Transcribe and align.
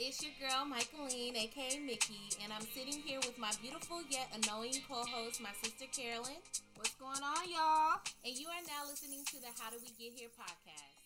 it's 0.00 0.22
your 0.22 0.32
girl, 0.38 0.64
Michaelene, 0.64 1.36
aka 1.36 1.78
Mickey, 1.80 2.30
and 2.44 2.52
I'm 2.52 2.62
sitting 2.62 3.02
here 3.02 3.18
with 3.18 3.36
my 3.36 3.50
beautiful 3.60 3.98
yet 4.08 4.28
annoying 4.30 4.78
co 4.88 5.02
host, 5.02 5.40
my 5.40 5.50
sister 5.60 5.86
Carolyn. 5.90 6.38
What's 6.76 6.94
going 6.94 7.18
on, 7.18 7.50
y'all? 7.50 7.98
And 8.24 8.36
you 8.38 8.46
are 8.46 8.62
now 8.66 8.88
listening 8.88 9.24
to 9.26 9.40
the 9.40 9.48
How 9.58 9.70
Do 9.70 9.76
We 9.82 9.88
Get 9.98 10.18
Here 10.18 10.28
podcast. 10.38 11.02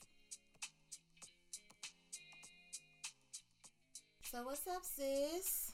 So, 4.30 4.43
what's 4.44 4.66
up, 4.66 4.82
sis? 4.84 5.72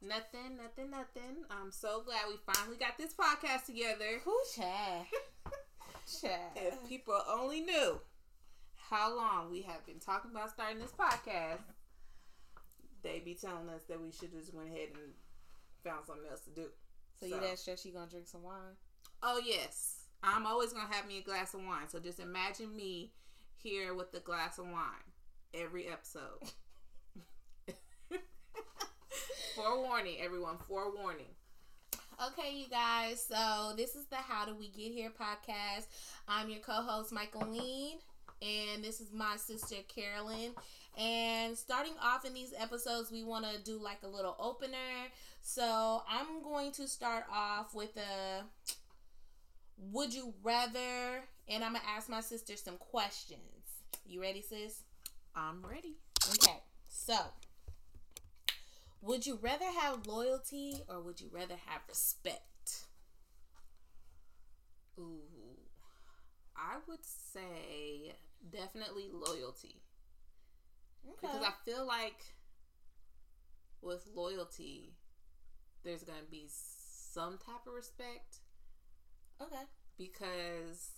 Nothing, 0.00 0.56
nothing, 0.56 0.90
nothing. 0.90 1.44
I'm 1.50 1.72
so 1.72 2.02
glad 2.04 2.22
we 2.28 2.36
finally 2.54 2.76
got 2.76 2.96
this 2.96 3.14
podcast 3.14 3.66
together. 3.66 4.20
Who 4.24 4.38
Chad? 4.54 5.06
Chad. 6.20 6.52
If 6.54 6.88
people 6.88 7.18
only 7.28 7.60
knew 7.60 8.00
how 8.88 9.16
long 9.16 9.50
we 9.50 9.62
have 9.62 9.84
been 9.84 9.98
talking 9.98 10.30
about 10.30 10.50
starting 10.50 10.78
this 10.78 10.92
podcast, 10.92 11.58
they 13.02 13.20
be 13.24 13.34
telling 13.34 13.68
us 13.68 13.82
that 13.88 14.00
we 14.00 14.10
should 14.10 14.32
just 14.32 14.54
went 14.54 14.68
ahead 14.68 14.88
and 14.94 15.12
found 15.84 16.06
something 16.06 16.24
else 16.30 16.40
to 16.42 16.50
do. 16.50 16.66
So, 17.18 17.26
you 17.26 17.40
that 17.40 17.58
sure 17.58 17.76
she 17.76 17.90
gonna 17.90 18.10
drink 18.10 18.28
some 18.28 18.42
wine? 18.42 18.76
Oh 19.22 19.40
yes, 19.44 20.04
I'm 20.22 20.46
always 20.46 20.72
gonna 20.72 20.92
have 20.92 21.06
me 21.06 21.18
a 21.18 21.22
glass 21.22 21.54
of 21.54 21.60
wine. 21.64 21.88
So 21.88 21.98
just 21.98 22.20
imagine 22.20 22.74
me 22.76 23.12
here 23.56 23.94
with 23.94 24.12
the 24.12 24.20
glass 24.20 24.58
of 24.58 24.66
wine 24.66 25.08
every 25.54 25.88
episode. 25.88 26.52
forewarning, 29.56 30.16
everyone. 30.20 30.56
Forewarning. 30.68 31.34
Okay, 32.26 32.54
you 32.56 32.68
guys. 32.68 33.24
So 33.28 33.74
this 33.76 33.94
is 33.94 34.06
the 34.06 34.16
How 34.16 34.44
Do 34.44 34.54
We 34.54 34.68
Get 34.68 34.92
Here 34.92 35.10
podcast. 35.10 35.86
I'm 36.26 36.50
your 36.50 36.60
co-host 36.60 37.12
Michaelene, 37.12 37.98
and 38.42 38.82
this 38.84 39.00
is 39.00 39.12
my 39.12 39.36
sister 39.36 39.76
Carolyn. 39.88 40.52
And 40.96 41.56
starting 41.56 41.92
off 42.02 42.24
in 42.24 42.34
these 42.34 42.52
episodes, 42.58 43.10
we 43.10 43.22
want 43.22 43.44
to 43.44 43.62
do 43.62 43.78
like 43.82 43.98
a 44.02 44.08
little 44.08 44.36
opener. 44.38 45.08
So 45.42 46.02
I'm 46.08 46.42
going 46.42 46.72
to 46.72 46.88
start 46.88 47.24
off 47.32 47.74
with 47.74 47.96
a 47.96 48.44
Would 49.78 50.12
you 50.12 50.34
rather? 50.42 51.24
And 51.48 51.64
I'm 51.64 51.72
gonna 51.72 51.84
ask 51.96 52.08
my 52.08 52.20
sister 52.20 52.56
some 52.56 52.76
questions. 52.78 53.40
You 54.06 54.20
ready, 54.20 54.42
sis? 54.42 54.82
I'm 55.34 55.64
ready. 55.64 55.96
Okay. 56.30 56.58
So 56.88 57.16
would 59.00 59.26
you 59.26 59.38
rather 59.42 59.64
have 59.64 60.06
loyalty 60.06 60.82
or 60.88 61.00
would 61.00 61.20
you 61.20 61.28
rather 61.32 61.56
have 61.66 61.82
respect? 61.88 62.84
Ooh, 64.98 65.56
I 66.56 66.76
would 66.86 67.04
say 67.04 68.14
definitely 68.52 69.08
loyalty. 69.12 69.82
Okay. 71.06 71.16
Because 71.20 71.42
I 71.42 71.52
feel 71.64 71.86
like 71.86 72.34
with 73.82 74.06
loyalty, 74.14 74.94
there's 75.84 76.02
going 76.02 76.18
to 76.18 76.30
be 76.30 76.46
some 76.48 77.38
type 77.38 77.66
of 77.66 77.74
respect. 77.74 78.38
Okay. 79.40 79.62
Because 79.96 80.90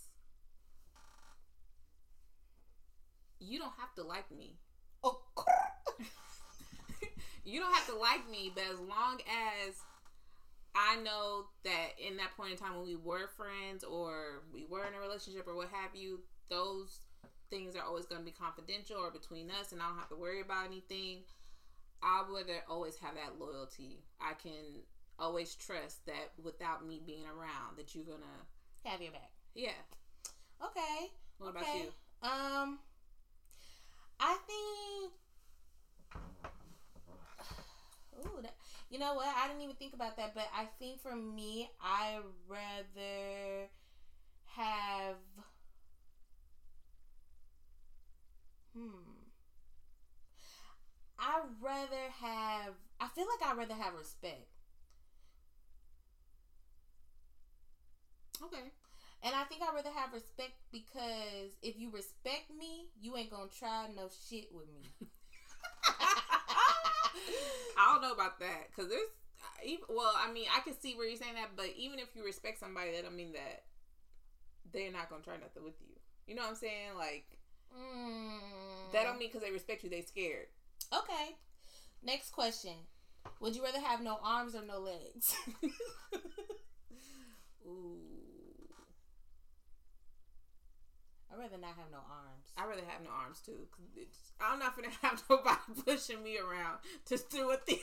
you 3.39 3.59
don't 3.59 3.73
have 3.79 3.95
to 3.97 4.03
like 4.03 4.31
me. 4.31 4.59
Oh, 5.03 5.21
you 7.45 7.61
don't 7.61 7.73
have 7.73 7.87
to 7.87 7.97
like 7.97 8.29
me, 8.31 8.53
but 8.55 8.65
as 8.65 8.79
long 8.79 9.21
as 9.67 9.75
I 10.75 10.97
know 11.03 11.47
that 11.65 11.89
in 11.99 12.17
that 12.19 12.37
point 12.37 12.53
in 12.53 12.59
time 12.59 12.77
when 12.77 12.87
we 12.87 12.97
were 12.97 13.29
friends 13.37 13.83
or 13.83 14.43
we 14.53 14.67
were 14.69 14.87
in 14.87 14.95
a 14.95 15.01
relationship 15.01 15.47
or 15.47 15.57
what 15.57 15.69
have 15.73 15.95
you, 15.95 16.21
those 16.49 16.99
things 17.51 17.77
are 17.77 17.83
always 17.83 18.07
going 18.07 18.21
to 18.21 18.25
be 18.25 18.31
confidential 18.33 18.97
or 18.97 19.11
between 19.11 19.51
us, 19.51 19.73
and 19.73 19.83
I 19.83 19.89
don't 19.89 19.99
have 19.99 20.09
to 20.11 20.17
worry 20.17 20.41
about 20.41 20.67
anything. 20.67 21.19
I 22.03 22.23
would 22.31 22.47
always 22.69 22.97
have 22.97 23.15
that 23.17 23.39
loyalty. 23.39 23.99
I 24.21 24.33
can 24.35 24.83
always 25.19 25.55
trust 25.55 26.07
that 26.07 26.33
without 26.43 26.87
me 26.87 27.03
being 27.05 27.25
around, 27.27 27.77
that 27.77 27.95
you're 27.95 28.05
gonna 28.05 28.47
have 28.85 29.03
your 29.03 29.13
back. 29.13 29.31
Yeah. 29.55 29.77
Okay. 30.65 31.11
What 31.39 31.51
okay. 31.51 31.59
about 31.59 31.75
you? 31.77 31.91
Um, 32.23 32.79
I 34.19 34.37
think 34.47 35.13
Ooh, 38.27 38.43
that, 38.43 38.55
you 38.91 38.99
know 38.99 39.15
what? 39.15 39.29
I 39.37 39.49
didn't 39.49 39.63
even 39.63 39.77
think 39.77 39.95
about 39.95 40.17
that, 40.17 40.35
but 40.35 40.49
I 40.55 40.67
think 40.79 41.01
for 41.01 41.17
me, 41.17 41.71
I 41.83 42.19
rather 42.49 43.69
have. 44.57 45.17
Hmm. 48.75 49.31
I 51.19 51.43
rather 51.61 52.11
have. 52.21 52.75
I 53.01 53.09
feel 53.09 53.27
like 53.27 53.49
I 53.49 53.55
rather 53.55 53.75
have 53.75 53.95
respect. 53.95 54.49
Okay. 58.43 58.73
And 59.23 59.35
I 59.35 59.45
think 59.45 59.63
I'd 59.63 59.75
rather 59.75 59.91
have 59.95 60.15
respect 60.15 60.53
because 60.73 61.53
if 61.63 61.79
you 61.79 61.91
respect 61.91 62.51
me, 62.59 62.89
you 63.01 63.17
ain't 63.17 63.31
gonna 63.31 63.51
try 63.51 63.87
no 63.95 64.09
shit 64.29 64.49
with 64.53 64.67
me. 64.73 64.89
I 67.77 67.93
don't 67.93 68.01
know 68.03 68.13
about 68.13 68.39
that 68.41 68.69
because 68.69 68.89
there's 68.91 69.11
even 69.65 69.85
well, 69.91 70.13
I 70.17 70.33
mean, 70.33 70.47
I 70.57 70.61
can 70.61 70.79
see 70.79 70.95
where 70.95 71.07
you're 71.07 71.19
saying 71.19 71.35
that, 71.35 71.51
but 71.55 71.69
even 71.77 71.99
if 71.99 72.17
you 72.17 72.25
respect 72.25 72.59
somebody, 72.61 72.93
that 72.93 73.05
don't 73.05 73.17
mean 73.17 73.33
that 73.33 73.65
they're 74.73 74.93
not 74.93 75.11
gonna 75.11 75.23
try 75.23 75.37
nothing 75.37 75.65
with 75.65 75.75
you. 75.81 75.95
You 76.27 76.35
know 76.35 76.43
what 76.43 76.51
I'm 76.51 76.57
saying? 76.57 76.97
Like 76.97 77.27
mm. 77.75 78.93
that 78.93 79.05
don't 79.05 79.19
mean 79.19 79.29
because 79.29 79.43
they 79.43 79.51
respect 79.53 79.85
you, 79.85 79.91
they 79.91 80.03
scared. 80.03 80.47
Okay. 80.93 81.37
Next 82.03 82.31
question: 82.31 82.75
Would 83.41 83.55
you 83.55 83.63
rather 83.63 83.81
have 83.81 84.03
no 84.03 84.19
arms 84.23 84.55
or 84.55 84.63
no 84.65 84.79
legs? 84.81 85.35
Ooh. 87.67 87.99
I'd 91.33 91.39
rather 91.39 91.59
not 91.59 91.77
have 91.77 91.91
no 91.93 91.99
arms. 91.99 92.53
I'd 92.57 92.69
rather 92.69 92.83
have 92.89 93.03
no 93.03 93.11
arms 93.11 93.41
too. 93.45 93.69
Cause 93.71 94.33
I'm 94.41 94.59
not 94.59 94.75
gonna 94.75 94.89
have 95.03 95.23
nobody 95.29 95.57
pushing 95.85 96.23
me 96.23 96.39
around 96.39 96.79
to 97.07 97.19
do 97.31 97.51
a 97.51 97.57
thing. 97.57 97.79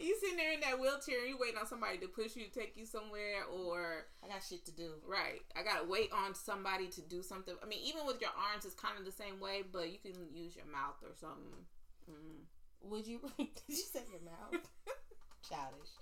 You 0.00 0.16
sitting 0.20 0.36
there 0.36 0.52
in 0.52 0.60
that 0.60 0.80
wheelchair 0.80 1.20
and 1.20 1.28
you 1.28 1.38
waiting 1.38 1.58
on 1.58 1.66
somebody 1.66 1.98
to 1.98 2.08
push 2.08 2.36
you 2.36 2.44
to 2.44 2.50
take 2.50 2.76
you 2.76 2.86
somewhere 2.86 3.44
or 3.50 4.06
I 4.22 4.28
got 4.28 4.42
shit 4.42 4.64
to 4.66 4.72
do. 4.72 5.00
Right. 5.06 5.42
I 5.56 5.62
gotta 5.62 5.86
wait 5.86 6.10
on 6.12 6.34
somebody 6.34 6.88
to 6.88 7.00
do 7.02 7.22
something. 7.22 7.54
I 7.62 7.66
mean, 7.66 7.80
even 7.84 8.06
with 8.06 8.20
your 8.20 8.34
arms 8.34 8.64
it's 8.64 8.74
kind 8.74 8.98
of 8.98 9.04
the 9.04 9.12
same 9.12 9.40
way, 9.40 9.62
but 9.62 9.90
you 9.90 9.98
can 9.98 10.14
use 10.32 10.56
your 10.56 10.66
mouth 10.66 10.98
or 11.02 11.14
something. 11.14 11.66
Mm. 12.10 12.44
Would 12.90 13.06
you 13.06 13.20
did 13.38 13.48
you 13.68 13.76
say 13.76 14.02
your 14.10 14.22
mouth? 14.24 14.60
Childish. 15.48 15.92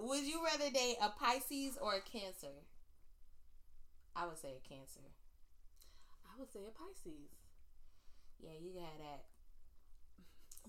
Would 0.00 0.24
you 0.24 0.42
rather 0.44 0.70
date 0.70 0.96
a 1.00 1.10
Pisces 1.10 1.78
or 1.80 1.94
a 1.94 2.00
Cancer? 2.00 2.66
I 4.16 4.26
would 4.26 4.38
say 4.38 4.56
a 4.56 4.68
Cancer. 4.68 5.06
I 6.26 6.38
would 6.38 6.50
say 6.52 6.60
a 6.66 6.72
Pisces. 6.72 7.30
Yeah, 8.40 8.56
you 8.60 8.72
got 8.72 8.98
that. 8.98 9.24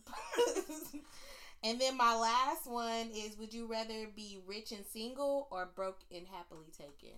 and 1.64 1.80
then 1.80 1.96
my 1.96 2.16
last 2.16 2.66
one 2.66 3.12
is 3.16 3.38
would 3.38 3.54
you 3.54 3.68
rather 3.68 4.08
be 4.16 4.40
rich 4.48 4.72
and 4.72 4.84
single 4.86 5.48
or 5.52 5.70
broke 5.76 6.00
and 6.14 6.26
happily 6.32 6.72
taken? 6.76 7.16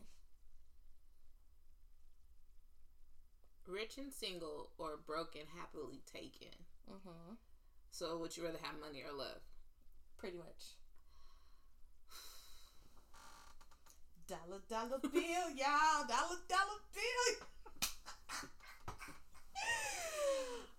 Rich 3.65 3.97
and 3.97 4.11
single 4.11 4.71
or 4.77 4.99
broke 5.07 5.35
and 5.35 5.45
happily 5.57 6.01
taken. 6.11 6.51
Mm-hmm. 6.91 7.35
So 7.91 8.17
would 8.17 8.35
you 8.35 8.43
rather 8.43 8.59
have 8.61 8.75
money 8.81 9.01
or 9.07 9.13
love? 9.17 9.39
Pretty 10.17 10.35
much. 10.35 10.75
dollar 14.27 14.59
dollar 14.69 14.99
bill, 14.99 15.49
y'all. 15.55 16.05
Dollar 16.07 16.39
dollar 16.49 16.81
bill. 16.93 17.47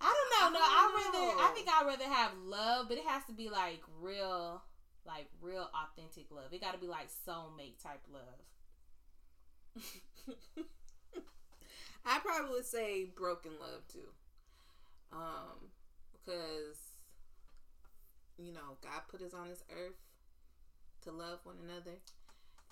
I 0.01 0.13
don't 0.45 0.53
know. 0.53 0.59
No, 0.59 0.65
I 0.65 0.93
rather. 0.95 1.43
I 1.43 1.53
think 1.55 1.69
I'd 1.69 1.87
rather 1.87 2.05
have 2.05 2.33
love, 2.45 2.89
but 2.89 2.99
it 2.99 3.05
has 3.05 3.25
to 3.27 3.33
be 3.33 3.49
like 3.49 3.83
real, 4.01 4.63
like 5.07 5.27
real 5.41 5.69
authentic 5.75 6.31
love. 6.31 6.53
It 6.53 6.61
got 6.61 6.73
to 6.73 6.79
be 6.79 6.87
like 6.87 7.09
soulmate 7.27 7.83
type 7.83 8.03
love. 8.13 8.41
I 12.07 12.19
probably 12.21 12.51
would 12.51 12.67
say 12.67 13.05
broken 13.05 13.53
love 13.61 13.87
too, 13.89 14.13
um, 15.13 15.71
because 16.13 16.77
you 18.39 18.53
know 18.53 18.77
God 18.83 19.03
put 19.11 19.23
us 19.23 19.35
on 19.35 19.49
this 19.49 19.65
earth 19.73 19.97
to 21.03 21.11
love 21.11 21.41
one 21.45 21.57
another, 21.65 21.99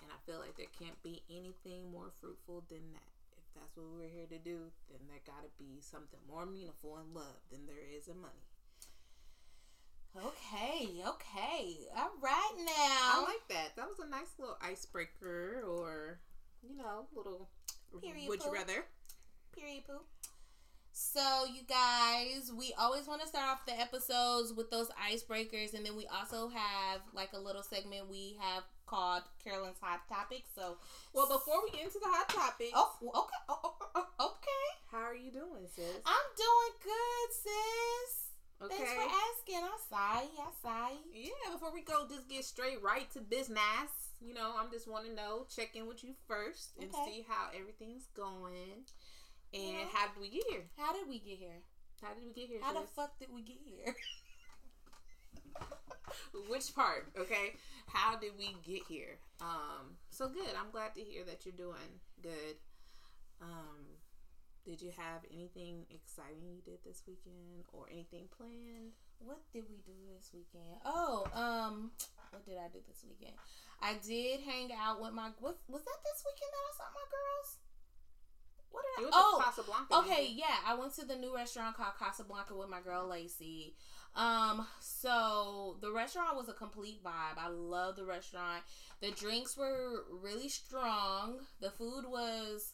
and 0.01 0.11
I 0.11 0.17
feel 0.25 0.39
like 0.39 0.55
there 0.55 0.67
can't 0.79 1.01
be 1.03 1.23
anything 1.29 1.91
more 1.91 2.11
fruitful 2.21 2.63
than 2.69 2.93
that 2.93 3.12
that's 3.55 3.75
what 3.77 3.85
we're 3.97 4.09
here 4.09 4.27
to 4.29 4.37
do, 4.37 4.71
then 4.89 4.99
there 5.07 5.21
got 5.25 5.43
to 5.43 5.49
be 5.57 5.79
something 5.81 6.19
more 6.29 6.45
meaningful 6.45 6.97
in 6.97 7.13
love 7.13 7.41
than 7.51 7.65
there 7.65 7.83
is 7.97 8.07
in 8.07 8.19
money. 8.19 8.45
Okay, 10.15 11.01
okay. 11.07 11.77
All 11.97 12.11
right 12.21 12.53
now. 12.57 13.21
I 13.21 13.25
like 13.25 13.47
that. 13.49 13.75
That 13.75 13.87
was 13.87 13.99
a 13.99 14.09
nice 14.09 14.33
little 14.37 14.57
icebreaker 14.61 15.63
or, 15.67 16.19
you 16.61 16.77
know, 16.77 17.07
little 17.15 17.49
Period 18.01 18.29
would 18.29 18.39
poo. 18.39 18.49
you 18.49 18.53
rather? 18.53 18.85
Period 19.55 19.83
poo. 19.87 20.01
So, 20.91 21.45
you 21.51 21.63
guys, 21.67 22.51
we 22.55 22.73
always 22.77 23.07
want 23.07 23.21
to 23.21 23.27
start 23.27 23.49
off 23.49 23.65
the 23.65 23.79
episodes 23.79 24.53
with 24.53 24.69
those 24.69 24.89
icebreakers, 24.91 25.73
and 25.73 25.83
then 25.83 25.95
we 25.95 26.05
also 26.05 26.49
have 26.49 27.01
like 27.15 27.33
a 27.33 27.39
little 27.39 27.63
segment 27.63 28.09
we 28.09 28.37
have 28.39 28.63
called 28.93 29.23
Carolyn's 29.43 29.81
Hot 29.81 30.05
Topics. 30.07 30.49
So, 30.53 30.77
Well, 31.13 31.25
before 31.25 31.63
we 31.65 31.71
get 31.71 31.85
into 31.89 31.97
the 31.97 32.05
hot 32.05 32.29
topics, 32.29 32.73
oh, 32.75 32.93
okay, 33.01 33.41
oh, 33.49 33.49
oh, 33.49 33.73
oh, 33.81 34.05
oh, 34.19 34.25
okay. 34.37 34.65
how 34.91 35.01
are 35.01 35.15
you 35.15 35.31
doing, 35.31 35.65
sis? 35.65 35.97
I'm 36.05 36.29
doing 36.37 36.73
good, 36.83 37.27
sis. 37.33 38.29
Okay. 38.61 38.77
Thanks 38.77 38.93
for 38.93 39.09
asking. 39.09 39.65
I'm 39.65 39.81
sorry. 39.89 40.29
I'm 40.37 40.53
sorry. 40.61 40.99
Yeah, 41.11 41.49
before 41.51 41.73
we 41.73 41.81
go, 41.81 42.05
just 42.07 42.29
get 42.29 42.45
straight 42.45 42.81
right 42.83 43.09
to 43.13 43.19
business. 43.19 44.13
You 44.21 44.35
know, 44.35 44.53
I'm 44.57 44.69
just 44.69 44.87
want 44.87 45.05
to 45.07 45.13
know, 45.13 45.47
check 45.53 45.75
in 45.75 45.87
with 45.87 46.03
you 46.03 46.13
first 46.27 46.71
and 46.79 46.93
Okay. 46.93 47.05
see 47.05 47.25
how 47.27 47.49
everything's 47.49 48.05
going. 48.15 48.85
And 49.53 49.63
Yeah. 49.63 49.85
how 49.91 50.07
did 50.07 50.21
we 50.21 50.29
get 50.29 50.43
here? 50.49 50.69
How 50.77 50.93
did 50.93 51.09
we 51.09 51.19
get 51.19 51.39
here? 51.39 51.63
How 51.99 52.13
did 52.13 52.23
we 52.23 52.31
get 52.31 52.47
here? 52.47 52.61
How 52.61 52.73
the 52.73 52.87
fuck 52.95 53.17
did 53.17 53.33
we 53.33 53.41
get 53.41 53.57
here? 53.65 53.95
Which 56.49 56.73
part? 56.75 57.07
Okay. 57.17 57.53
How 58.03 58.19
did 58.19 58.35
we 58.37 58.51
get 58.67 58.83
here? 58.83 59.15
Um, 59.39 59.95
so 60.09 60.27
good. 60.27 60.51
I'm 60.59 60.71
glad 60.75 60.93
to 60.95 61.01
hear 61.01 61.23
that 61.23 61.45
you're 61.45 61.55
doing 61.55 62.03
good. 62.21 62.59
Um, 63.39 63.95
did 64.65 64.81
you 64.81 64.91
have 64.91 65.23
anything 65.31 65.87
exciting 65.87 66.51
you 66.51 66.59
did 66.67 66.83
this 66.83 67.03
weekend 67.07 67.63
or 67.71 67.87
anything 67.87 68.27
planned? 68.35 68.91
What 69.19 69.39
did 69.53 69.63
we 69.71 69.79
do 69.87 69.95
this 70.11 70.31
weekend? 70.33 70.83
Oh, 70.83 71.23
um, 71.31 71.91
what 72.31 72.43
did 72.43 72.59
I 72.59 72.67
do 72.67 72.83
this 72.83 73.07
weekend? 73.07 73.39
I 73.79 73.95
did 74.03 74.43
hang 74.43 74.75
out 74.75 74.99
with 74.99 75.13
my. 75.13 75.31
Was, 75.39 75.55
was 75.71 75.83
that 75.87 75.99
this 76.03 76.27
weekend 76.27 76.51
that 76.51 76.59
I 76.59 76.71
saw 76.75 76.87
my 76.91 77.07
girls? 77.07 77.49
What 78.67 78.83
did 78.83 79.07
I? 79.07 79.09
Oh, 79.15 79.39
Casablanca. 79.39 79.95
Okay, 80.03 80.27
yeah, 80.35 80.59
I 80.67 80.75
went 80.75 80.93
to 80.95 81.05
the 81.05 81.15
new 81.15 81.33
restaurant 81.33 81.77
called 81.77 81.95
Casablanca 81.97 82.53
with 82.53 82.67
my 82.67 82.81
girl 82.81 83.07
Lacey. 83.07 83.75
Um, 84.15 84.67
so 84.79 85.77
the 85.81 85.91
restaurant 85.91 86.35
was 86.35 86.47
a 86.49 86.53
complete 86.53 87.03
vibe. 87.03 87.37
I 87.37 87.47
love 87.49 87.95
the 87.95 88.05
restaurant. 88.05 88.63
The 89.01 89.11
drinks 89.11 89.57
were 89.57 90.03
really 90.21 90.49
strong. 90.49 91.39
The 91.59 91.71
food 91.71 92.05
was, 92.07 92.73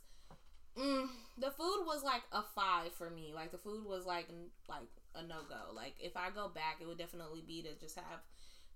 mm, 0.77 1.07
the 1.37 1.51
food 1.51 1.85
was 1.85 2.03
like 2.03 2.23
a 2.31 2.43
five 2.43 2.93
for 2.93 3.09
me. 3.09 3.31
Like 3.33 3.51
the 3.51 3.57
food 3.57 3.85
was 3.85 4.05
like 4.05 4.27
like 4.67 4.89
a 5.15 5.23
no 5.23 5.37
go. 5.47 5.73
Like 5.73 5.95
if 5.99 6.17
I 6.17 6.29
go 6.29 6.49
back, 6.49 6.77
it 6.81 6.87
would 6.87 6.97
definitely 6.97 7.43
be 7.47 7.61
to 7.63 7.73
just 7.79 7.95
have 7.95 8.19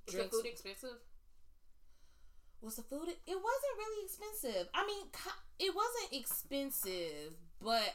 Is 0.08 0.16
the 0.16 0.24
food 0.26 0.46
expensive? 0.46 0.98
was 2.62 2.76
the 2.78 2.84
food? 2.84 3.10
It 3.10 3.36
wasn't 3.36 3.78
really 3.78 4.06
expensive. 4.06 4.70
I 4.74 4.86
mean, 4.86 5.06
it 5.60 5.76
wasn't 5.76 6.14
expensive, 6.22 7.34
but 7.62 7.94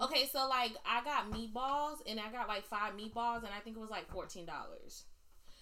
okay. 0.00 0.28
So 0.32 0.48
like, 0.48 0.72
I 0.86 1.02
got 1.04 1.30
meatballs, 1.30 1.98
and 2.06 2.18
I 2.20 2.30
got 2.30 2.48
like 2.48 2.64
five 2.66 2.94
meatballs, 2.94 3.38
and 3.38 3.48
I 3.56 3.60
think 3.62 3.76
it 3.76 3.80
was 3.80 3.90
like 3.90 4.10
fourteen 4.10 4.46
dollars. 4.46 5.04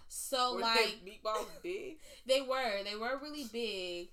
So 0.08 0.55
Were 0.55 0.61
like, 0.62 0.99
meatballs 1.05 1.46
big? 1.62 1.99
they 2.26 2.40
were 2.40 2.82
they 2.85 2.96
were 2.96 3.19
really 3.23 3.44
big. 3.52 4.08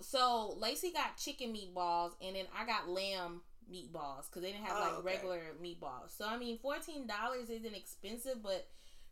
So 0.00 0.54
Lacey 0.58 0.92
got 0.92 1.16
chicken 1.16 1.52
meatballs, 1.54 2.12
and 2.20 2.36
then 2.36 2.44
I 2.58 2.64
got 2.66 2.88
lamb 2.88 3.40
meatballs 3.72 4.28
because 4.28 4.42
they 4.42 4.52
didn't 4.52 4.64
have 4.66 4.76
Oh, 4.76 4.80
like 4.80 4.92
okay. 4.98 5.06
regular 5.06 5.40
meatballs. 5.62 6.16
So 6.16 6.26
I 6.26 6.36
mean, 6.38 6.58
fourteen 6.58 7.06
dollars 7.06 7.50
isn't 7.50 7.74
expensive, 7.74 8.42
but 8.42 8.68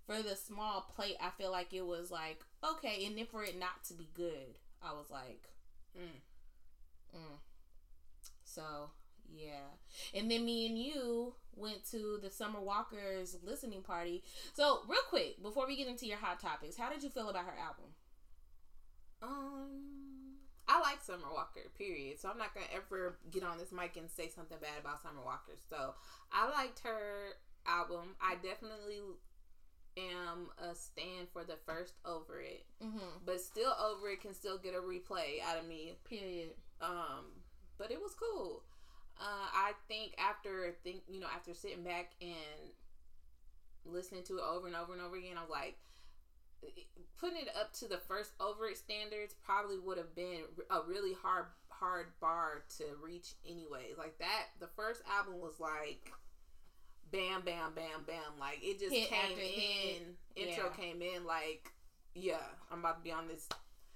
for 0.06 0.22
the 0.22 0.36
small 0.36 0.82
plate, 0.94 1.16
I 1.20 1.30
feel 1.30 1.50
like 1.50 1.72
it 1.72 1.84
was 1.86 2.10
like 2.10 2.40
okay. 2.62 3.04
And 3.06 3.16
then 3.18 3.26
for 3.26 3.42
it 3.44 3.58
not 3.58 3.82
to 3.88 3.94
be 3.94 4.08
good, 4.14 4.58
I 4.82 4.92
was 4.92 5.10
like, 5.10 5.48
Mm. 5.98 6.20
mm. 7.18 7.38
so 8.44 8.90
yeah. 9.34 9.68
And 10.14 10.30
then 10.30 10.44
me 10.44 10.66
and 10.66 10.78
you 10.78 11.34
went 11.54 11.88
to 11.90 12.18
the 12.22 12.30
Summer 12.30 12.60
Walker's 12.60 13.36
listening 13.42 13.82
party. 13.82 14.22
So 14.54 14.80
real 14.88 15.00
quick 15.08 15.42
before 15.42 15.66
we 15.66 15.76
get 15.76 15.88
into 15.88 16.06
your 16.06 16.18
hot 16.18 16.38
topics, 16.40 16.76
how 16.76 16.90
did 16.90 17.02
you 17.02 17.10
feel 17.10 17.28
about 17.28 17.44
her 17.46 17.54
album? 17.58 17.86
Um, 19.22 20.36
I 20.68 20.80
like 20.80 21.02
Summer 21.02 21.32
Walker. 21.32 21.60
Period. 21.78 22.18
So 22.20 22.28
I'm 22.28 22.38
not 22.38 22.54
gonna 22.54 22.66
ever 22.74 23.18
get 23.30 23.42
on 23.42 23.58
this 23.58 23.72
mic 23.72 23.96
and 23.96 24.10
say 24.10 24.28
something 24.28 24.58
bad 24.60 24.78
about 24.80 25.02
Summer 25.02 25.22
Walker. 25.24 25.52
So 25.70 25.94
I 26.32 26.48
liked 26.50 26.80
her 26.80 27.34
album. 27.66 28.14
I 28.20 28.34
definitely 28.36 29.00
am 29.96 30.48
a 30.58 30.74
stand 30.74 31.28
for 31.32 31.42
the 31.44 31.56
first 31.66 31.94
over 32.04 32.40
it, 32.40 32.66
Mm-hmm. 32.84 33.24
but 33.24 33.40
still 33.40 33.72
over 33.80 34.08
it 34.10 34.20
can 34.20 34.34
still 34.34 34.58
get 34.58 34.74
a 34.74 34.78
replay 34.80 35.40
out 35.48 35.58
of 35.58 35.66
me. 35.66 35.96
Period. 36.08 36.50
Um, 36.82 37.24
but 37.78 37.90
it 37.90 37.98
was 38.00 38.14
cool. 38.14 38.62
Uh, 39.18 39.48
I 39.54 39.72
think 39.88 40.14
after 40.18 40.74
think 40.84 41.02
you 41.08 41.20
know 41.20 41.28
after 41.34 41.54
sitting 41.54 41.82
back 41.84 42.12
and 42.20 42.70
listening 43.84 44.22
to 44.24 44.36
it 44.38 44.42
over 44.42 44.66
and 44.66 44.76
over 44.76 44.92
and 44.92 45.00
over 45.02 45.16
again, 45.16 45.36
I'm 45.42 45.48
like 45.48 45.76
putting 47.20 47.38
it 47.38 47.48
up 47.58 47.72
to 47.74 47.88
the 47.88 47.98
first 47.98 48.32
over 48.40 48.66
it 48.66 48.76
standards 48.76 49.34
probably 49.44 49.78
would 49.78 49.98
have 49.98 50.14
been 50.14 50.40
a 50.70 50.80
really 50.86 51.12
hard 51.22 51.46
hard 51.68 52.06
bar 52.20 52.64
to 52.78 52.84
reach 53.02 53.34
anyway. 53.48 53.92
Like 53.96 54.18
that, 54.18 54.46
the 54.60 54.68
first 54.76 55.02
album 55.18 55.40
was 55.40 55.54
like 55.60 56.12
bam 57.12 57.42
bam 57.42 57.72
bam 57.74 58.02
bam 58.06 58.16
like 58.40 58.58
it 58.62 58.80
just 58.80 58.92
Hit 58.92 59.08
came 59.08 59.20
after 59.30 59.40
hit. 59.40 60.02
in 60.36 60.48
intro 60.48 60.64
Yeah. 60.76 60.84
came 60.84 61.00
in 61.02 61.24
like 61.24 61.70
yeah 62.16 62.42
i'm 62.68 62.80
about 62.80 62.96
to 62.96 63.02
be 63.04 63.12
on 63.12 63.28
this 63.28 63.48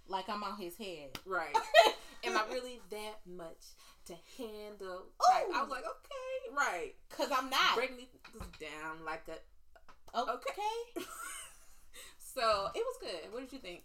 Like 0.06 0.28
I'm 0.28 0.44
on 0.44 0.56
his 0.56 0.76
head. 0.76 1.18
right 1.26 1.52
am 2.24 2.36
I 2.38 2.44
really 2.52 2.80
that 2.90 3.16
much 3.26 3.74
to 4.06 4.14
handle? 4.36 5.06
Type. 5.30 5.46
I 5.54 5.62
was 5.62 5.70
like, 5.70 5.84
okay, 5.84 6.56
right. 6.56 6.94
Cause 7.10 7.28
I'm 7.32 7.50
not. 7.50 7.76
Break 7.76 7.96
me 7.96 8.08
down 8.60 9.04
like 9.04 9.24
a. 9.28 10.18
okay. 10.18 11.04
So 12.34 12.68
it 12.74 12.84
was 12.84 12.96
good. 13.00 13.32
What 13.32 13.40
did 13.40 13.52
you 13.52 13.58
think? 13.58 13.82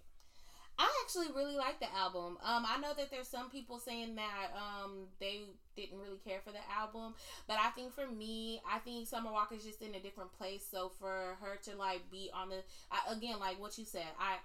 I 0.77 0.91
actually 1.03 1.27
really 1.33 1.55
like 1.55 1.79
the 1.79 1.93
album. 1.95 2.37
Um, 2.43 2.65
I 2.67 2.77
know 2.81 2.93
that 2.97 3.09
there's 3.09 3.29
some 3.29 3.49
people 3.49 3.79
saying 3.79 4.15
that 4.15 4.51
um 4.53 5.07
they 5.19 5.43
didn't 5.75 5.99
really 5.99 6.19
care 6.27 6.39
for 6.43 6.51
the 6.51 6.59
album, 6.77 7.15
but 7.47 7.57
I 7.57 7.69
think 7.69 7.93
for 7.93 8.07
me, 8.07 8.61
I 8.69 8.79
think 8.79 9.07
Summer 9.07 9.31
Walker's 9.31 9.63
just 9.63 9.81
in 9.81 9.95
a 9.95 9.99
different 9.99 10.33
place. 10.37 10.65
So 10.69 10.91
for 10.99 11.37
her 11.41 11.57
to 11.63 11.77
like 11.77 12.01
be 12.11 12.29
on 12.33 12.49
the 12.49 12.61
I, 12.91 13.13
again, 13.13 13.39
like 13.39 13.59
what 13.59 13.77
you 13.77 13.85
said, 13.85 14.07
I 14.19 14.35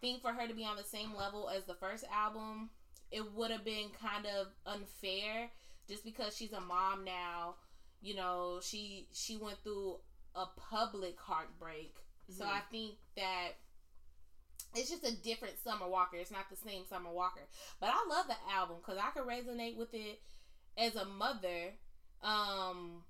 think 0.00 0.22
for 0.22 0.32
her 0.32 0.48
to 0.48 0.54
be 0.54 0.64
on 0.64 0.76
the 0.76 0.84
same 0.84 1.14
level 1.14 1.50
as 1.50 1.64
the 1.64 1.74
first 1.74 2.04
album, 2.12 2.70
it 3.10 3.32
would 3.32 3.50
have 3.50 3.64
been 3.64 3.90
kind 4.00 4.26
of 4.26 4.48
unfair 4.66 5.50
just 5.88 6.04
because 6.04 6.36
she's 6.36 6.52
a 6.52 6.60
mom 6.60 7.04
now. 7.04 7.54
You 8.00 8.14
know, 8.16 8.60
she 8.62 9.08
she 9.12 9.36
went 9.36 9.58
through 9.62 9.96
a 10.34 10.46
public 10.70 11.18
heartbreak. 11.18 11.96
So 12.28 12.44
Mhm. 12.44 12.48
I 12.52 12.60
think 12.70 12.96
that 13.16 13.52
it's 14.74 14.90
just 14.90 15.04
a 15.04 15.12
different 15.22 15.58
Summer 15.58 15.88
Walker. 15.88 16.16
It's 16.16 16.30
not 16.30 16.50
the 16.50 16.56
same 16.56 16.84
Summer 16.86 17.10
Walker. 17.10 17.46
But 17.80 17.90
I 17.94 18.04
love 18.08 18.26
the 18.26 18.36
album 18.52 18.76
because 18.78 18.98
I 18.98 19.10
could 19.10 19.26
resonate 19.26 19.76
with 19.76 19.94
it 19.94 20.20
as 20.76 20.96
a 20.96 21.04
mother. 21.04 21.78
Um, 22.22 23.04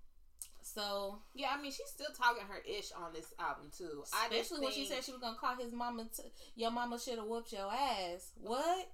so 0.63 1.23
Yeah, 1.35 1.51
I 1.57 1.61
mean, 1.61 1.73
she's 1.73 1.89
still 1.89 2.13
talking 2.17 2.47
her 2.47 2.59
ish 2.59 2.93
on 2.93 3.13
this 3.13 3.33
album 3.39 3.71
too. 3.77 4.03
Especially 4.05 4.61
when 4.61 4.73
she 4.73 4.87
said 4.87 5.05
she 5.05 5.13
was 5.13 5.21
gonna 5.21 5.37
call 5.39 5.57
his 5.57 5.73
mama, 5.73 6.05
t- 6.15 6.23
your 6.55 6.71
mama 6.71 6.99
should 7.01 7.19
have 7.19 7.27
whooped 7.27 7.53
your 7.53 7.73
ass. 7.73 8.31
What? 8.37 8.93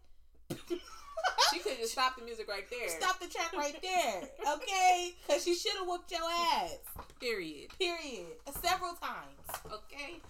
She 1.52 1.58
could 1.60 1.78
just 1.78 1.92
stop 1.92 2.16
the 2.18 2.24
music 2.24 2.48
right 2.48 2.68
there. 2.70 2.88
Stop 2.88 3.20
the 3.20 3.26
track 3.28 3.52
right 3.56 3.76
there, 3.82 4.22
okay? 4.54 5.14
Because 5.26 5.44
she 5.44 5.54
should 5.54 5.72
have 5.78 5.86
whooped 5.86 6.10
your 6.10 6.20
ass. 6.22 6.78
Period. 7.20 7.70
Period. 7.78 8.26
Several 8.62 8.94
times. 8.94 9.62
Okay. 9.66 10.20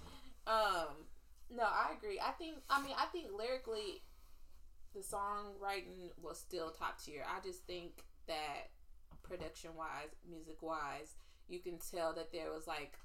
Um. 0.46 1.06
No, 1.54 1.64
I 1.64 1.92
agree. 1.96 2.18
I 2.18 2.32
think. 2.32 2.56
I 2.70 2.82
mean, 2.82 2.94
I 2.98 3.06
think 3.06 3.26
lyrically, 3.36 4.02
the 4.94 5.00
songwriting 5.00 6.10
was 6.20 6.38
still 6.38 6.70
top 6.70 7.00
tier. 7.02 7.22
I 7.28 7.44
just 7.46 7.64
think 7.66 8.04
that 8.26 8.70
production 9.22 9.70
wise, 9.76 10.10
music 10.28 10.62
wise, 10.62 11.14
you 11.48 11.58
can 11.60 11.78
tell 11.78 12.12
that 12.14 12.32
there 12.32 12.50
was 12.50 12.66
like 12.66 12.98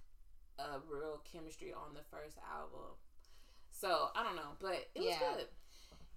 a 0.59 0.79
real 0.89 1.21
chemistry 1.31 1.71
on 1.73 1.93
the 1.93 2.01
first 2.09 2.37
album. 2.51 2.95
So 3.71 4.07
I 4.15 4.23
don't 4.23 4.35
know, 4.35 4.55
but 4.59 4.89
it 4.95 4.99
was 5.01 5.05
Yeah. 5.09 5.19
good. 5.35 5.47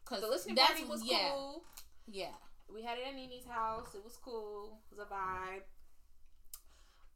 Cause 0.05 0.21
The 0.23 0.29
listening 0.29 0.57
party 0.57 0.85
was 0.85 1.03
yeah, 1.05 1.31
cool. 1.31 1.63
yeah. 2.07 2.33
We 2.73 2.83
had 2.83 2.99
it 2.99 3.05
at 3.09 3.15
Nini's 3.15 3.47
house. 3.47 3.95
It 3.95 4.03
was 4.05 4.17
cool. 4.17 4.79
It 4.91 4.99
was 4.99 5.07
a 5.07 5.13
vibe. 5.13 5.63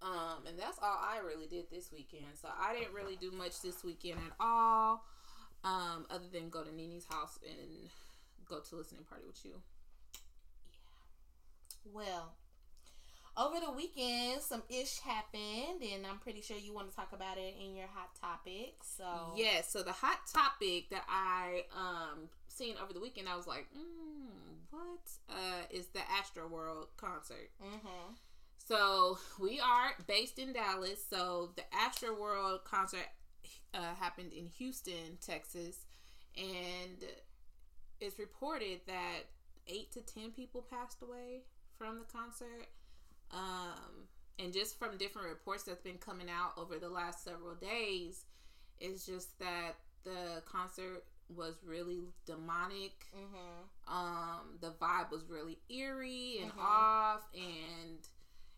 Um, 0.03 0.47
and 0.47 0.59
that's 0.59 0.79
all 0.83 0.99
I 1.01 1.19
really 1.25 1.47
did 1.47 1.71
this 1.71 1.91
weekend. 1.93 2.27
So 2.41 2.49
I 2.61 2.75
didn't 2.75 2.93
really 2.93 3.17
do 3.17 3.31
much 3.31 3.63
this 3.63 3.83
weekend 3.83 4.19
at 4.19 4.33
all. 4.39 5.05
Um, 5.65 6.07
other 6.11 6.27
than 6.31 6.51
go 6.51 6.63
to 6.63 6.75
Nini's 6.75 7.07
house 7.09 7.39
and 7.43 7.89
go 8.47 8.61
to 8.61 8.77
listening 8.77 9.05
party 9.05 9.25
with 9.27 9.43
you. 9.45 9.53
Yeah. 11.87 11.93
Well, 11.93 12.33
over 13.37 13.59
the 13.65 13.73
weekend, 13.73 14.43
some 14.43 14.63
ish 14.69 14.99
happened, 15.01 15.83
and 15.83 16.07
I'm 16.07 16.19
pretty 16.19 16.41
sure 16.41 16.57
you 16.57 16.73
want 16.73 16.91
to 16.91 16.95
talk 16.97 17.13
about 17.13 17.37
it 17.39 17.55
in 17.61 17.75
your 17.75 17.89
hot 17.93 18.11
topic. 18.21 18.75
So 18.85 19.33
Yes. 19.37 19.71
So 19.73 19.83
the 19.83 19.93
hot 19.93 20.19
topic 20.33 20.91
that 20.91 21.05
I 21.09 21.65
um 21.75 22.29
seen 22.55 22.77
over 22.83 22.93
the 22.93 23.01
weekend, 23.01 23.29
I 23.29 23.37
was 23.37 23.47
like, 23.47 23.67
mm, 23.77 24.31
what? 24.71 25.01
Uh, 25.29 25.63
is 25.71 25.87
the 25.89 26.01
Astroworld 26.01 26.87
concert. 26.97 27.51
Mm-hmm. 27.63 28.15
So 28.67 29.19
we 29.41 29.61
are 29.61 29.93
based 30.07 30.39
in 30.39 30.53
Dallas. 30.53 31.05
So 31.09 31.51
the 31.57 31.65
Astroworld 31.77 32.65
concert 32.65 33.07
uh, 33.75 33.95
happened 34.01 34.33
in 34.33 34.47
Houston, 34.47 35.19
Texas, 35.21 35.79
and 36.37 37.05
it's 38.01 38.19
reported 38.19 38.81
that 38.87 39.21
eight 39.69 39.93
to 39.93 40.01
ten 40.01 40.31
people 40.31 40.65
passed 40.71 41.03
away 41.03 41.43
from 41.77 41.99
the 41.99 42.05
concert. 42.05 42.69
Um, 43.31 44.09
and 44.39 44.53
just 44.53 44.79
from 44.79 44.97
different 44.97 45.29
reports 45.29 45.65
that's 45.65 45.81
been 45.81 45.99
coming 45.99 46.29
out 46.31 46.53
over 46.57 46.79
the 46.79 46.89
last 46.89 47.25
several 47.25 47.55
days, 47.55 48.25
it's 48.81 49.07
just 49.07 49.39
that 49.39 49.73
the 50.05 50.43
concert 50.45 51.05
was 51.29 51.55
really 51.65 52.09
demonic. 52.27 53.07
Mm-hmm. 53.17 53.95
Um, 53.95 54.59
the 54.61 54.71
vibe 54.73 55.11
was 55.11 55.25
really 55.29 55.59
eerie 55.69 56.39
and 56.43 56.53
Mhm. 56.53 56.59
off, 56.59 57.29
and 57.35 58.07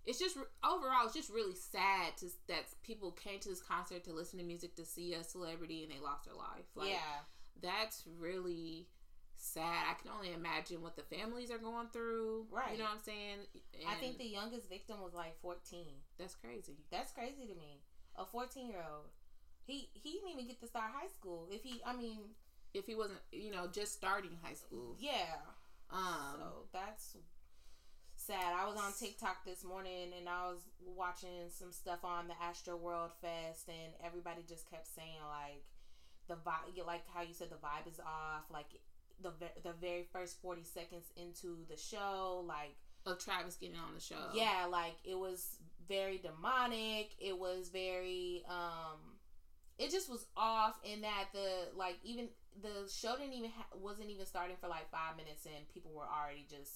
it's 0.05 0.19
just 0.19 0.37
overall, 0.63 1.05
it's 1.07 1.15
just 1.15 1.31
really 1.31 1.55
sad 1.55 2.17
to 2.19 2.27
that 2.49 2.67
people 2.83 3.11
came 3.13 3.41
to 3.41 3.49
this 3.49 3.61
concert 3.61 4.05
to 4.05 4.13
listen 4.13 4.39
to 4.39 4.45
music 4.45 4.75
to 4.77 4.85
see 4.85 5.15
a 5.15 5.25
celebrity 5.25 5.83
and 5.83 5.93
they 5.93 5.99
lost 6.01 6.25
their 6.25 6.35
life. 6.35 6.67
Like, 6.75 6.91
yeah. 6.91 7.25
that's 7.61 8.05
really 8.19 8.89
sad. 9.37 9.85
I 9.91 9.95
can 10.01 10.11
only 10.11 10.33
imagine 10.33 10.81
what 10.83 10.97
the 10.97 11.03
families 11.03 11.51
are 11.51 11.59
going 11.59 11.89
through. 11.89 12.47
Right. 12.51 12.73
You 12.73 12.79
know 12.79 12.85
what 12.85 12.95
I'm 12.95 13.01
saying? 13.01 13.39
I 13.87 13.95
think 13.97 14.19
the 14.19 14.25
youngest 14.25 14.69
victim 14.69 15.01
was 15.01 15.13
like 15.15 15.37
14. 15.41 16.03
that's 16.19 16.35
crazy. 16.35 16.79
That's 16.91 17.13
crazy 17.13 17.47
to 17.47 17.55
me. 17.55 17.83
A 18.17 18.25
14 18.25 18.69
year 18.69 18.85
old. 18.91 19.07
He 19.65 19.91
he 19.93 20.13
didn't 20.13 20.31
even 20.31 20.47
get 20.47 20.61
to 20.61 20.67
start 20.69 20.93
high 20.95 21.09
school. 21.09 21.49
If 21.51 21.63
he, 21.65 21.83
I 21.85 21.93
mean, 21.95 22.19
If 22.77 22.87
he 22.87 22.95
wasn't, 22.95 23.21
you 23.33 23.51
know, 23.51 23.67
just 23.73 23.93
starting 23.95 24.33
high 24.43 24.55
school. 24.55 24.97
yeah. 24.99 25.37
Um, 25.91 26.35
so 26.41 26.47
that's 26.73 27.17
sad. 28.17 28.53
I 28.59 28.67
was 28.67 28.77
on 28.77 28.93
TikTok 28.99 29.45
this 29.45 29.63
morning 29.65 30.11
and 30.19 30.29
I 30.29 30.51
was 30.51 30.59
watching 30.85 31.49
some 31.49 31.71
stuff 31.73 32.01
on 32.05 32.27
the 32.29 32.35
Astroworld 32.35 33.11
Fest, 33.21 33.69
and 33.69 33.93
everybody 34.05 34.43
just 34.49 34.69
kept 34.71 34.87
saying 34.89 35.21
like 35.31 35.63
the 36.29 36.35
vibe, 36.35 36.85
like 36.87 37.03
how 37.15 37.23
you 37.23 37.33
said 37.35 37.51
the 37.51 37.57
vibe 37.57 37.87
is 37.91 38.01
off, 38.01 38.45
like 38.53 38.67
the 39.23 39.33
the 39.63 39.73
very 39.81 40.05
first 40.13 40.41
forty 40.43 40.65
seconds 40.65 41.07
into 41.17 41.65
the 41.71 41.77
show, 41.77 42.45
like 42.47 42.75
of 43.07 43.19
Travis 43.21 43.55
getting 43.57 43.77
on 43.77 43.95
the 43.95 44.01
show. 44.01 44.31
yeah, 44.35 44.67
like 44.69 44.97
it 45.05 45.17
was 45.17 45.59
very 45.89 46.19
demonic. 46.19 47.11
It 47.21 47.39
was 47.39 47.69
very 47.69 48.43
um 48.49 48.99
it 49.79 49.91
just 49.91 50.11
was 50.11 50.27
off 50.37 50.81
in 50.85 51.03
that 51.03 51.27
the 51.33 51.69
like 51.77 51.97
even 52.03 52.29
the 52.63 52.91
show 52.91 53.17
didn't 53.17 53.35
even 53.35 53.51
ha- 53.51 53.67
wasn't 53.81 54.11
even 54.11 54.27
starting 54.27 54.57
for 54.61 54.69
like 54.69 54.91
5 54.91 55.17
minutes 55.17 55.47
and 55.47 55.69
people 55.73 55.93
were 55.95 56.07
already 56.09 56.47
just 56.49 56.73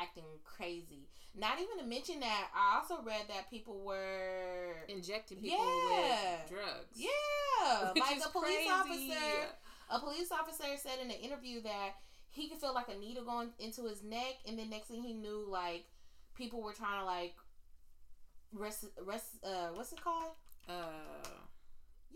acting 0.00 0.24
crazy. 0.44 1.08
Not 1.34 1.58
even 1.60 1.78
to 1.78 1.84
mention 1.84 2.20
that 2.20 2.48
I 2.54 2.78
also 2.78 3.02
read 3.02 3.22
that 3.28 3.50
people 3.50 3.80
were 3.84 4.76
Injecting 4.88 5.38
people 5.40 5.58
Yeah. 5.58 6.40
with 6.42 6.50
drugs. 6.50 6.94
yeah, 6.94 7.92
like 7.96 8.20
a 8.24 8.28
police 8.28 8.56
crazy. 8.66 8.70
officer 8.70 9.46
a 9.88 10.00
police 10.00 10.32
officer 10.32 10.64
said 10.76 10.98
in 11.02 11.10
an 11.10 11.16
interview 11.16 11.62
that 11.62 11.90
he 12.28 12.48
could 12.48 12.58
feel 12.58 12.74
like 12.74 12.88
a 12.88 12.98
needle 12.98 13.24
going 13.24 13.50
into 13.60 13.84
his 13.84 14.02
neck, 14.02 14.34
and 14.46 14.58
then 14.58 14.68
next 14.68 14.88
thing 14.88 15.00
he 15.02 15.12
knew, 15.14 15.46
like 15.48 15.84
people 16.34 16.60
were 16.60 16.72
trying 16.72 16.98
to 17.00 17.04
like 17.06 17.34
rest, 18.52 18.84
rest, 19.04 19.26
uh, 19.44 19.68
what's 19.74 19.92
it 19.92 20.00
called? 20.02 20.32
Uh, 20.68 20.82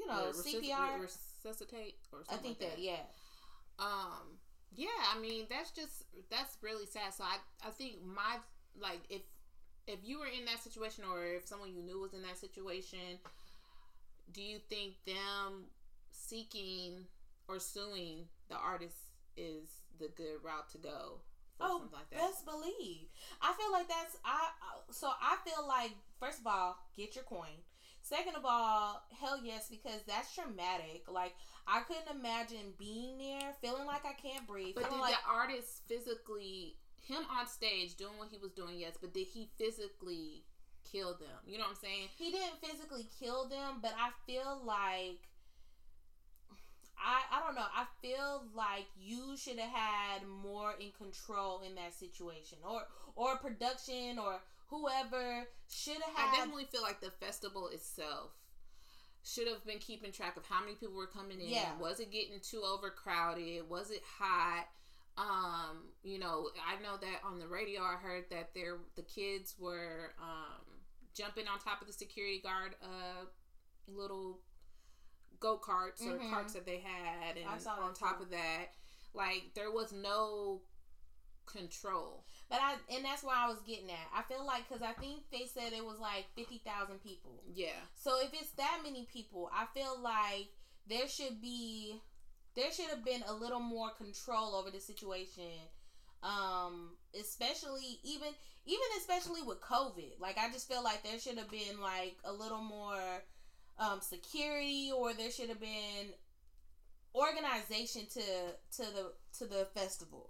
You 0.01 0.07
know, 0.07 0.33
resus- 0.33 0.55
CPR. 0.61 1.01
resuscitate 1.01 1.97
or 2.13 2.25
something 2.25 2.39
I 2.39 2.43
think 2.43 2.61
like 2.61 2.71
that, 2.71 2.77
that. 2.77 2.83
yeah. 2.83 3.05
Um, 3.79 4.39
yeah, 4.75 4.89
I 5.15 5.19
mean 5.21 5.47
that's 5.51 5.71
just 5.73 6.05
that's 6.31 6.57
really 6.63 6.87
sad. 6.87 7.13
So 7.15 7.25
I 7.25 7.37
I 7.67 7.71
think 7.71 7.97
my 8.05 8.37
like 8.81 9.01
if 9.11 9.23
if 9.87 9.99
you 10.05 10.19
were 10.21 10.27
in 10.27 10.45
that 10.47 10.63
situation 10.63 11.05
or 11.05 11.25
if 11.25 11.47
someone 11.47 11.73
you 11.75 11.83
knew 11.83 12.01
was 12.01 12.15
in 12.15 12.23
that 12.23 12.39
situation, 12.39 13.19
do 14.33 14.41
you 14.43 14.59
think 14.71 14.95
them 15.07 15.65
seeking 16.13 17.07
or 17.49 17.59
suing 17.59 18.27
the 18.49 18.57
artist 18.57 18.97
is 19.37 19.69
the 19.99 20.09
good 20.17 20.39
route 20.43 20.69
to 20.71 20.79
go 20.79 21.21
for 21.59 21.67
Oh, 21.67 21.79
something 21.81 21.93
like 21.99 22.11
that? 22.11 22.19
best 22.21 22.45
believe. 22.47 23.09
I 23.43 23.53
feel 23.55 23.73
like 23.73 23.89
that's. 23.89 24.17
I- 24.25 24.51
So 24.93 25.09
I 25.21 25.37
feel 25.45 25.67
like 25.69 25.93
first 26.19 26.41
of 26.41 26.47
all, 26.47 26.77
get 26.97 27.15
your 27.15 27.25
coin. 27.25 27.63
Second 28.11 28.35
of 28.35 28.43
all, 28.45 29.03
hell 29.21 29.39
yes, 29.41 29.69
because 29.71 30.03
that's 30.07 30.35
traumatic. 30.35 31.05
Like 31.09 31.35
I 31.67 31.83
couldn't 31.83 32.11
imagine 32.19 32.75
being 32.77 33.19
there, 33.19 33.53
feeling 33.63 33.87
like 33.87 34.05
I 34.05 34.15
can't 34.15 34.47
breathe, 34.49 34.75
But 34.75 34.85
feeling 34.87 34.99
did 34.99 35.03
like 35.03 35.15
the 35.15 35.31
artist 35.31 35.83
physically 35.87 36.75
him 37.07 37.23
on 37.31 37.47
stage 37.47 37.95
doing 37.95 38.19
what 38.19 38.29
he 38.31 38.39
was 38.39 38.51
doing? 38.51 38.79
Yes, 38.79 38.99
but 39.01 39.15
did 39.15 39.29
he 39.29 39.49
physically 39.57 40.43
kill 40.91 41.15
them? 41.15 41.39
You 41.47 41.59
know 41.59 41.65
what 41.65 41.77
I'm 41.79 41.83
saying? 41.83 42.09
he 42.19 42.33
didn't 42.33 42.59
physically 42.61 43.07
kill 43.21 43.49
them, 43.49 43.79
but 43.81 43.95
I 43.97 44.11
feel 44.27 44.61
like 44.65 45.31
I 46.99 47.23
I 47.31 47.41
don't 47.47 47.55
know. 47.55 47.63
I 47.63 47.87
feel 48.03 48.45
like 48.55 48.87
you 48.99 49.37
should 49.37 49.59
have 49.59 49.71
had 49.71 50.27
more 50.27 50.75
in 50.81 50.91
control 50.99 51.63
in 51.67 51.75
that 51.77 51.95
situation, 51.95 52.59
or 52.65 52.83
or 53.15 53.37
production, 53.37 54.19
or 54.19 54.41
whoever 54.71 55.47
should 55.69 56.01
have 56.01 56.33
I 56.33 56.37
definitely 56.37 56.65
feel 56.67 56.83
like 56.83 57.01
the 57.01 57.11
festival 57.11 57.69
itself 57.69 58.31
should 59.23 59.47
have 59.49 59.65
been 59.67 59.79
keeping 59.79 60.13
track 60.13 60.37
of 60.37 60.47
how 60.47 60.61
many 60.61 60.75
people 60.77 60.97
were 60.97 61.07
coming 61.07 61.41
in. 61.41 61.49
Yeah. 61.51 61.77
Was 61.79 62.01
it 62.01 62.11
getting 62.11 62.41
too 62.41 62.63
overcrowded? 62.63 63.69
Was 63.69 63.91
it 63.91 64.03
hot? 64.19 64.67
Um, 65.19 65.89
you 66.03 66.19
know, 66.19 66.49
I 66.67 66.81
know 66.83 66.97
that 66.99 67.21
on 67.25 67.39
the 67.39 67.47
radio 67.47 67.83
I 67.83 67.97
heard 68.01 68.25
that 68.31 68.55
there 68.55 68.79
the 68.97 69.03
kids 69.03 69.57
were 69.59 70.15
um 70.21 70.65
jumping 71.15 71.49
on 71.49 71.59
top 71.59 71.81
of 71.83 71.87
the 71.89 71.93
security 71.93 72.41
guard 72.41 72.77
uh 72.83 73.25
little 73.89 74.41
go 75.41 75.59
karts 75.59 76.07
or 76.07 76.19
Mhm. 76.19 76.31
carts 76.31 76.53
that 76.55 76.65
they 76.65 76.79
had 76.81 77.37
and 77.37 77.47
on 77.49 77.93
top 77.95 78.19
too. 78.19 78.25
of 78.25 78.31
that, 78.31 78.67
like 79.13 79.53
there 79.55 79.71
was 79.71 79.93
no 79.93 80.63
control. 81.47 82.25
But 82.51 82.59
I 82.61 82.75
and 82.95 83.05
that's 83.05 83.23
why 83.23 83.37
I 83.39 83.49
was 83.49 83.61
getting 83.67 83.91
at. 83.91 84.11
I 84.13 84.23
feel 84.23 84.45
like 84.45 84.69
because 84.69 84.83
I 84.83 84.93
think 85.01 85.23
they 85.31 85.47
said 85.47 85.73
it 85.73 85.85
was 85.85 86.01
like 86.01 86.27
fifty 86.35 86.61
thousand 86.67 87.01
people. 87.01 87.41
Yeah. 87.55 87.79
So 87.95 88.19
if 88.21 88.35
it's 88.35 88.51
that 88.53 88.81
many 88.83 89.07
people, 89.13 89.49
I 89.55 89.67
feel 89.73 89.97
like 90.03 90.49
there 90.89 91.07
should 91.07 91.41
be 91.41 91.95
there 92.57 92.73
should 92.73 92.91
have 92.91 93.05
been 93.05 93.23
a 93.29 93.33
little 93.33 93.61
more 93.61 93.91
control 93.91 94.57
over 94.57 94.71
the 94.71 94.81
situation. 94.81 95.71
Um, 96.25 96.97
especially 97.19 98.01
even 98.03 98.29
even 98.67 98.89
especially 98.99 99.43
with 99.43 99.61
COVID. 99.61 100.19
Like 100.19 100.37
I 100.37 100.51
just 100.51 100.69
feel 100.69 100.83
like 100.83 101.05
there 101.05 101.21
should 101.21 101.39
have 101.39 101.51
been 101.51 101.81
like 101.81 102.17
a 102.25 102.33
little 102.33 102.63
more 102.63 103.23
um 103.79 104.01
security 104.01 104.91
or 104.95 105.15
there 105.15 105.31
should 105.31 105.49
have 105.49 105.61
been 105.61 106.13
organization 107.15 108.03
to 108.13 108.23
to 108.77 108.83
the 108.93 109.13
to 109.39 109.47
the 109.47 109.67
festival. 109.75 110.30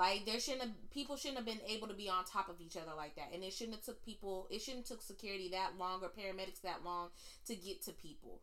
Like 0.00 0.24
there 0.24 0.40
shouldn't 0.40 0.62
have 0.62 0.90
people 0.90 1.16
shouldn't 1.18 1.36
have 1.36 1.44
been 1.44 1.60
able 1.68 1.86
to 1.86 1.92
be 1.92 2.08
on 2.08 2.24
top 2.24 2.48
of 2.48 2.58
each 2.58 2.74
other 2.78 2.96
like 2.96 3.16
that, 3.16 3.34
and 3.34 3.44
it 3.44 3.52
shouldn't 3.52 3.76
have 3.76 3.84
took 3.84 4.02
people. 4.02 4.46
It 4.48 4.62
shouldn't 4.62 4.88
have 4.88 4.96
took 4.96 5.02
security 5.06 5.50
that 5.50 5.72
long 5.78 6.00
or 6.02 6.08
paramedics 6.08 6.62
that 6.62 6.82
long 6.82 7.08
to 7.44 7.54
get 7.54 7.82
to 7.82 7.92
people. 7.92 8.40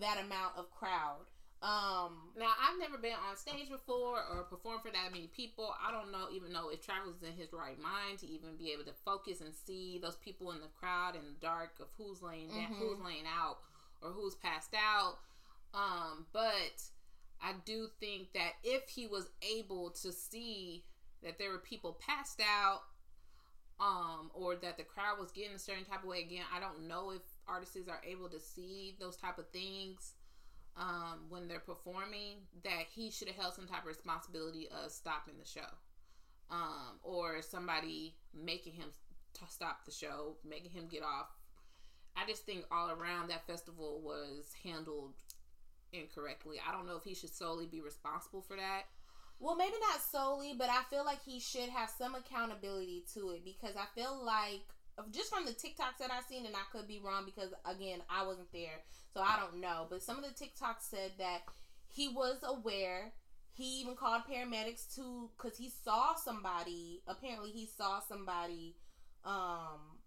That 0.00 0.18
amount 0.18 0.58
of 0.58 0.68
crowd. 0.72 1.22
Um. 1.62 2.34
Now 2.36 2.50
I've 2.60 2.80
never 2.80 2.98
been 2.98 3.14
on 3.14 3.36
stage 3.36 3.70
before 3.70 4.18
or 4.18 4.42
performed 4.50 4.82
for 4.82 4.90
that 4.90 5.12
many 5.12 5.28
people. 5.28 5.72
I 5.80 5.92
don't 5.92 6.10
know 6.10 6.26
even 6.34 6.52
know 6.52 6.70
if 6.70 6.84
Travis 6.84 7.14
is 7.14 7.22
in 7.22 7.36
his 7.36 7.52
right 7.52 7.80
mind 7.80 8.18
to 8.18 8.26
even 8.26 8.56
be 8.56 8.72
able 8.72 8.84
to 8.90 8.92
focus 9.04 9.40
and 9.40 9.54
see 9.54 10.00
those 10.02 10.16
people 10.16 10.50
in 10.50 10.58
the 10.60 10.74
crowd 10.80 11.14
in 11.14 11.22
the 11.22 11.38
dark 11.40 11.78
of 11.78 11.86
who's 11.96 12.20
laying 12.20 12.48
down, 12.48 12.74
Mhm. 12.74 12.78
who's 12.78 12.98
laying 12.98 13.26
out, 13.28 13.58
or 14.02 14.10
who's 14.10 14.34
passed 14.34 14.74
out. 14.74 15.18
Um, 15.72 16.26
but 16.32 16.82
I 17.40 17.52
do 17.64 17.86
think 18.00 18.32
that 18.32 18.54
if 18.64 18.88
he 18.88 19.06
was 19.06 19.30
able 19.40 19.90
to 20.02 20.10
see 20.10 20.82
that 21.26 21.38
there 21.38 21.50
were 21.50 21.58
people 21.58 21.98
passed 22.00 22.40
out, 22.40 22.82
um, 23.80 24.30
or 24.32 24.54
that 24.54 24.78
the 24.78 24.84
crowd 24.84 25.18
was 25.18 25.32
getting 25.32 25.54
a 25.54 25.58
certain 25.58 25.84
type 25.84 26.02
of 26.02 26.08
way. 26.08 26.20
Again, 26.20 26.44
I 26.54 26.60
don't 26.60 26.86
know 26.86 27.10
if 27.10 27.20
artists 27.46 27.76
are 27.88 28.00
able 28.08 28.28
to 28.30 28.38
see 28.40 28.96
those 29.00 29.16
type 29.16 29.38
of 29.38 29.48
things 29.50 30.14
um, 30.78 31.26
when 31.28 31.48
they're 31.48 31.58
performing 31.58 32.46
that 32.62 32.84
he 32.94 33.10
should 33.10 33.28
have 33.28 33.36
held 33.36 33.54
some 33.54 33.66
type 33.66 33.80
of 33.80 33.86
responsibility 33.86 34.68
of 34.68 34.90
stopping 34.90 35.34
the 35.38 35.44
show 35.44 35.66
um, 36.50 37.00
or 37.02 37.42
somebody 37.42 38.14
making 38.32 38.74
him 38.74 38.88
t- 39.34 39.44
stop 39.48 39.84
the 39.84 39.90
show 39.90 40.36
making 40.48 40.70
him 40.70 40.86
get 40.88 41.02
off. 41.02 41.28
I 42.16 42.26
just 42.26 42.46
think 42.46 42.64
all 42.70 42.90
around 42.90 43.28
that 43.28 43.46
festival 43.46 44.00
was 44.02 44.52
handled 44.62 45.14
incorrectly. 45.92 46.58
I 46.66 46.72
don't 46.72 46.86
know 46.86 46.96
if 46.96 47.04
he 47.04 47.14
should 47.14 47.34
solely 47.34 47.66
be 47.66 47.80
responsible 47.80 48.42
for 48.42 48.56
that 48.56 48.84
Well, 49.38 49.56
maybe 49.56 49.74
not 49.80 50.00
solely, 50.00 50.54
but 50.56 50.70
I 50.70 50.82
feel 50.88 51.04
like 51.04 51.22
he 51.24 51.40
should 51.40 51.68
have 51.68 51.90
some 51.90 52.14
accountability 52.14 53.04
to 53.14 53.30
it 53.30 53.44
because 53.44 53.76
I 53.76 53.84
feel 53.94 54.24
like 54.24 54.62
just 55.12 55.32
from 55.32 55.44
the 55.44 55.52
TikToks 55.52 55.98
that 56.00 56.10
I've 56.10 56.24
seen, 56.24 56.46
and 56.46 56.56
I 56.56 56.64
could 56.72 56.88
be 56.88 57.00
wrong 57.04 57.24
because 57.26 57.52
again 57.66 58.00
I 58.08 58.26
wasn't 58.26 58.50
there, 58.52 58.80
so 59.12 59.20
I 59.20 59.38
don't 59.38 59.60
know. 59.60 59.86
But 59.90 60.02
some 60.02 60.16
of 60.18 60.24
the 60.24 60.30
TikToks 60.30 60.80
said 60.90 61.12
that 61.18 61.40
he 61.92 62.08
was 62.08 62.38
aware. 62.42 63.12
He 63.52 63.80
even 63.80 63.94
called 63.94 64.22
paramedics 64.30 64.94
to 64.96 65.30
because 65.36 65.58
he 65.58 65.70
saw 65.84 66.14
somebody. 66.14 67.02
Apparently, 67.06 67.50
he 67.50 67.66
saw 67.76 68.00
somebody 68.00 68.76
um 69.24 69.98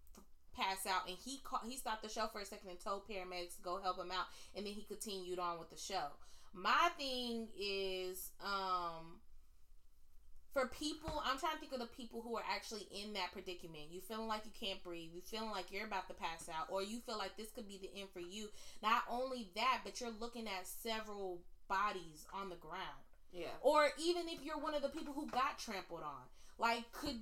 pass 0.56 0.86
out, 0.86 1.08
and 1.08 1.16
he 1.24 1.38
call, 1.44 1.60
he 1.64 1.76
stopped 1.76 2.02
the 2.02 2.08
show 2.08 2.26
for 2.32 2.40
a 2.40 2.44
second 2.44 2.70
and 2.70 2.80
told 2.80 3.08
paramedics 3.08 3.56
to 3.56 3.62
go 3.62 3.80
help 3.80 3.98
him 3.98 4.10
out, 4.10 4.26
and 4.56 4.66
then 4.66 4.72
he 4.72 4.82
continued 4.82 5.38
on 5.38 5.60
with 5.60 5.70
the 5.70 5.76
show. 5.76 6.08
My 6.52 6.90
thing 6.98 7.46
is, 7.56 8.30
um, 8.44 9.19
for 10.52 10.66
people, 10.66 11.22
I'm 11.24 11.38
trying 11.38 11.54
to 11.54 11.60
think 11.60 11.72
of 11.72 11.80
the 11.80 11.86
people 11.86 12.22
who 12.22 12.36
are 12.36 12.44
actually 12.50 12.86
in 12.90 13.12
that 13.14 13.32
predicament. 13.32 13.90
You 13.90 14.00
feeling 14.00 14.26
like 14.26 14.42
you 14.44 14.52
can't 14.58 14.82
breathe, 14.82 15.10
you 15.14 15.20
feeling 15.20 15.50
like 15.50 15.70
you're 15.70 15.86
about 15.86 16.08
to 16.08 16.14
pass 16.14 16.48
out, 16.48 16.66
or 16.70 16.82
you 16.82 16.98
feel 17.00 17.18
like 17.18 17.36
this 17.36 17.50
could 17.50 17.68
be 17.68 17.78
the 17.80 18.00
end 18.00 18.10
for 18.12 18.20
you. 18.20 18.48
Not 18.82 19.02
only 19.08 19.50
that, 19.54 19.80
but 19.84 20.00
you're 20.00 20.10
looking 20.20 20.46
at 20.46 20.66
several 20.66 21.40
bodies 21.68 22.26
on 22.34 22.48
the 22.48 22.56
ground. 22.56 23.04
Yeah. 23.32 23.54
Or 23.62 23.88
even 23.98 24.28
if 24.28 24.42
you're 24.42 24.58
one 24.58 24.74
of 24.74 24.82
the 24.82 24.88
people 24.88 25.14
who 25.14 25.26
got 25.28 25.58
trampled 25.58 26.02
on. 26.02 26.26
Like 26.58 26.90
could 26.92 27.20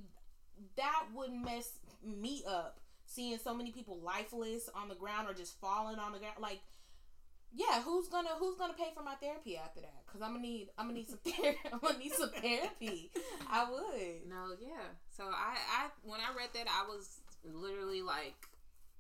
that 0.77 1.05
would 1.15 1.33
mess 1.33 1.71
me 2.05 2.43
up 2.49 2.81
seeing 3.07 3.39
so 3.39 3.55
many 3.55 3.71
people 3.71 3.99
lifeless 4.03 4.69
on 4.75 4.89
the 4.89 4.95
ground 4.95 5.29
or 5.29 5.35
just 5.35 5.59
falling 5.61 5.99
on 5.99 6.13
the 6.13 6.19
ground 6.19 6.35
like 6.41 6.61
yeah, 7.53 7.83
who's 7.83 8.09
gonna 8.09 8.31
who's 8.39 8.57
gonna 8.57 8.75
pay 8.75 8.91
for 8.95 9.03
my 9.03 9.15
therapy 9.15 9.57
after 9.57 9.81
that? 9.81 10.07
Cause 10.07 10.21
I'm 10.23 10.33
gonna 10.33 10.41
need 10.41 10.69
I'm 10.77 10.87
gonna 10.87 10.99
need 10.99 11.09
some 11.09 11.19
therapy. 11.25 11.59
I'm 11.73 11.79
gonna 11.79 11.99
need 11.99 12.13
some 12.13 12.31
therapy. 12.31 13.11
I 13.51 13.71
would. 13.71 14.29
No, 14.29 14.55
yeah. 14.61 14.93
So 15.17 15.25
I, 15.25 15.57
I 15.77 15.87
when 16.03 16.21
I 16.21 16.37
read 16.37 16.51
that, 16.55 16.67
I 16.69 16.87
was 16.87 17.21
literally 17.45 18.03
like, 18.03 18.37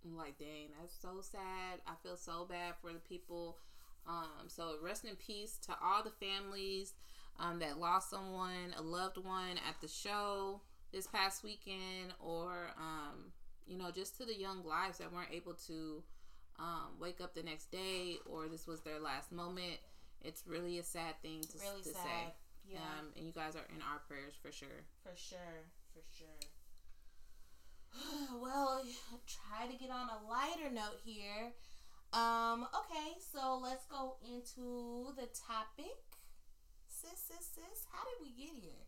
like, 0.05 0.38
dang, 0.38 0.69
that's 0.81 0.95
so 1.00 1.21
sad. 1.21 1.81
I 1.87 1.93
feel 2.02 2.17
so 2.17 2.47
bad 2.49 2.75
for 2.81 2.93
the 2.93 3.00
people. 3.00 3.59
Um, 4.07 4.49
so 4.49 4.76
rest 4.83 5.05
in 5.05 5.17
peace 5.17 5.59
to 5.67 5.76
all 5.83 6.02
the 6.02 6.12
families 6.25 6.95
um, 7.38 7.59
that 7.59 7.78
lost 7.78 8.11
someone, 8.11 8.75
a 8.78 8.83
loved 8.83 9.19
one 9.19 9.59
at 9.69 9.81
the 9.83 9.88
show 9.88 10.62
this 10.93 11.07
past 11.07 11.45
weekend, 11.45 12.14
or 12.19 12.71
um, 12.78 13.33
you 13.67 13.76
know, 13.76 13.90
just 13.90 14.17
to 14.19 14.25
the 14.25 14.35
young 14.35 14.64
lives 14.64 14.99
that 14.99 15.12
weren't 15.12 15.33
able 15.33 15.52
to 15.67 16.02
um, 16.59 16.99
wake 17.00 17.21
up 17.21 17.35
the 17.35 17.43
next 17.43 17.71
day 17.71 18.17
or 18.27 18.49
this 18.49 18.67
was 18.67 18.81
their 18.81 18.99
last 19.00 19.31
moment. 19.33 19.79
It's 20.23 20.43
really 20.47 20.79
a 20.79 20.83
sad 20.83 21.15
thing 21.23 21.43
to, 21.43 21.59
Really 21.59 21.83
to 21.83 21.88
sad. 21.91 22.03
say. 22.05 22.35
Yeah. 22.69 22.79
Um, 22.99 23.07
and 23.17 23.25
you 23.27 23.33
guys 23.33 23.55
are 23.57 23.65
in 23.75 23.81
our 23.83 24.00
prayers 24.09 24.35
for 24.43 24.50
sure. 24.53 24.85
For 25.03 25.17
sure, 25.17 25.65
for 25.95 26.03
sure. 26.17 26.38
well, 28.43 28.83
try 29.27 29.67
to 29.71 29.77
get 29.79 29.91
on 29.91 30.09
a 30.11 30.29
lighter 30.31 30.71
note 30.73 30.99
here. 31.05 31.53
Um, 32.12 32.67
okay, 32.75 33.17
so 33.33 33.59
let's 33.62 33.85
go 33.87 34.17
into 34.25 35.12
the 35.17 35.29
topic. 35.47 35.97
Sis, 36.88 37.19
sis, 37.29 37.47
sis, 37.55 37.85
how 37.93 38.03
did 38.05 38.21
we 38.27 38.31
get 38.45 38.55
here? 38.61 38.85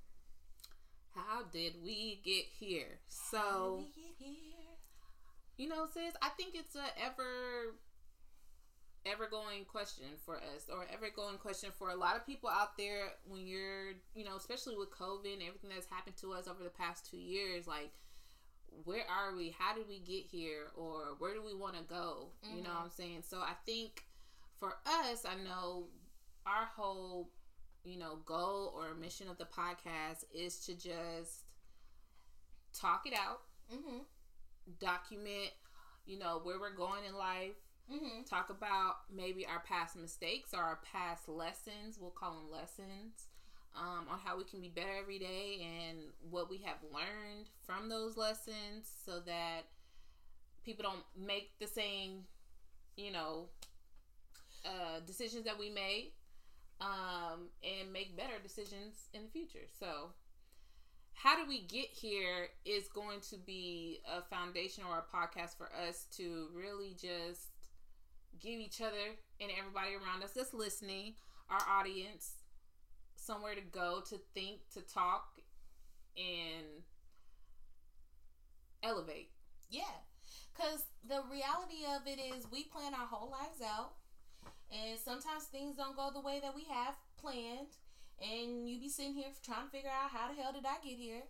How 1.15 1.43
did 1.45 1.75
we 1.83 2.21
get 2.25 2.45
here? 2.59 2.99
How 3.33 3.39
So, 3.39 3.77
did 3.79 3.87
we 3.97 4.03
get 4.03 4.15
here? 4.19 4.60
You 5.61 5.69
know, 5.69 5.87
sis, 5.93 6.15
I 6.23 6.31
think 6.31 6.55
it's 6.55 6.75
a 6.75 7.05
ever 7.05 7.75
ever 9.05 9.27
going 9.31 9.65
question 9.65 10.07
for 10.25 10.37
us 10.37 10.69
or 10.71 10.87
ever 10.93 11.09
going 11.15 11.37
question 11.39 11.71
for 11.79 11.91
a 11.91 11.97
lot 11.97 12.17
of 12.17 12.27
people 12.27 12.51
out 12.51 12.77
there 12.77 13.13
when 13.27 13.47
you're, 13.47 13.93
you 14.15 14.25
know, 14.25 14.37
especially 14.37 14.77
with 14.77 14.91
COVID 14.91 15.33
and 15.33 15.43
everything 15.43 15.71
that's 15.75 15.87
happened 15.87 16.17
to 16.19 16.33
us 16.33 16.49
over 16.49 16.63
the 16.63 16.71
past 16.71 17.11
2 17.11 17.17
years 17.19 17.67
like 17.67 17.93
where 18.85 19.05
are 19.11 19.35
we? 19.37 19.55
How 19.59 19.75
did 19.75 19.89
we 19.89 19.99
get 19.99 20.25
here? 20.31 20.69
Or 20.77 21.17
where 21.19 21.35
do 21.35 21.43
we 21.43 21.55
want 21.55 21.77
to 21.77 21.83
go? 21.83 22.29
You 22.43 22.63
know 22.63 22.71
what 22.71 22.85
I'm 22.85 22.91
saying? 22.91 23.23
So 23.29 23.39
I 23.39 23.55
think 23.67 24.05
for 24.61 24.77
us, 24.87 25.27
I 25.27 25.35
know 25.43 25.89
our 26.47 26.69
whole, 26.77 27.31
you 27.85 27.99
know, 27.99 28.21
goal 28.25 28.73
or 28.77 28.95
mission 28.95 29.29
of 29.29 29.39
the 29.39 29.45
podcast 29.45 30.25
is 30.33 30.65
to 30.67 30.75
just 30.75 31.41
talk 32.73 33.07
it 33.07 33.13
out, 33.13 33.41
Mm-hmm. 33.73 33.99
Document, 34.79 35.51
you 36.07 36.19
know, 36.19 36.41
where 36.43 36.59
we're 36.59 36.75
going 36.75 37.05
in 37.09 37.15
life, 37.15 37.57
Mm-hmm. 37.93 38.23
talk 38.23 38.51
about 38.51 38.99
maybe 39.13 39.45
our 39.45 39.59
past 39.67 39.97
mistakes 39.97 40.55
or 40.55 40.61
our 40.63 40.79
past 40.93 41.29
lessons. 41.29 41.99
We'll 42.01 42.11
call 42.13 42.35
them 42.35 42.49
lessons. 42.49 43.27
Um, 43.75 44.07
on 44.11 44.19
how 44.25 44.37
we 44.37 44.45
can 44.45 44.61
be 44.61 44.69
better 44.69 44.97
every 45.01 45.19
day 45.19 45.61
and 45.61 45.99
what 46.29 46.51
we 46.51 46.59
have 46.59 46.77
learned 46.93 47.49
from 47.65 47.89
those 47.89 48.17
lessons 48.17 48.91
so 49.05 49.21
that 49.27 49.63
people 50.65 50.85
don't 50.85 51.05
make 51.17 51.51
the 51.61 51.67
same, 51.69 52.25
you 52.97 53.13
know, 53.13 53.47
uh, 54.65 55.01
decisions 55.07 55.45
that 55.45 55.59
we 55.59 55.71
made 55.71 56.13
um, 56.81 57.49
and 57.63 57.93
make 57.93 58.17
better 58.17 58.35
decisions 58.43 59.09
in 59.15 59.23
the 59.25 59.31
future. 59.31 59.67
So, 59.79 60.11
how 61.23 61.37
do 61.37 61.47
we 61.47 61.61
get 61.61 61.89
here 61.91 62.49
is 62.65 62.89
going 62.89 63.21
to 63.21 63.37
be 63.37 64.01
a 64.11 64.23
foundation 64.23 64.85
or 64.89 64.99
a 64.99 65.17
podcast 65.17 65.57
for 65.59 65.69
us 65.87 66.07
to 66.17 66.49
really 66.55 66.97
just 66.99 67.49
give 68.41 68.59
each 68.59 68.81
other 68.81 69.19
and 69.39 69.51
everybody 69.59 69.91
around 69.95 70.23
us 70.23 70.33
that's 70.35 70.55
listening, 70.55 71.13
our 71.51 71.61
audience, 71.69 72.37
somewhere 73.17 73.55
to 73.55 73.61
go, 73.61 74.03
to 74.09 74.17
think, 74.33 74.61
to 74.73 74.81
talk, 74.81 75.35
and 76.17 76.67
elevate. 78.83 79.29
Yeah, 79.69 79.83
because 80.57 80.85
the 81.07 81.21
reality 81.31 81.85
of 81.97 82.07
it 82.07 82.19
is 82.19 82.47
we 82.51 82.65
plan 82.65 82.95
our 82.95 83.07
whole 83.07 83.31
lives 83.31 83.61
out, 83.63 83.93
and 84.73 84.99
sometimes 84.99 85.45
things 85.45 85.77
don't 85.77 85.97
go 85.97 86.11
the 86.15 86.21
way 86.21 86.41
that 86.43 86.55
we 86.57 86.65
have 86.71 86.95
planned, 87.21 87.77
and 88.21 88.69
you 88.69 88.81
be 88.81 88.89
sitting 88.89 89.15
here 89.15 89.33
trying 89.45 89.67
to 89.67 89.71
figure 89.71 89.91
out 89.91 90.11
how 90.11 90.29
the 90.29 90.41
hell 90.41 90.53
did 90.53 90.65
I 90.65 90.77
get 90.85 90.97
here, 90.97 91.23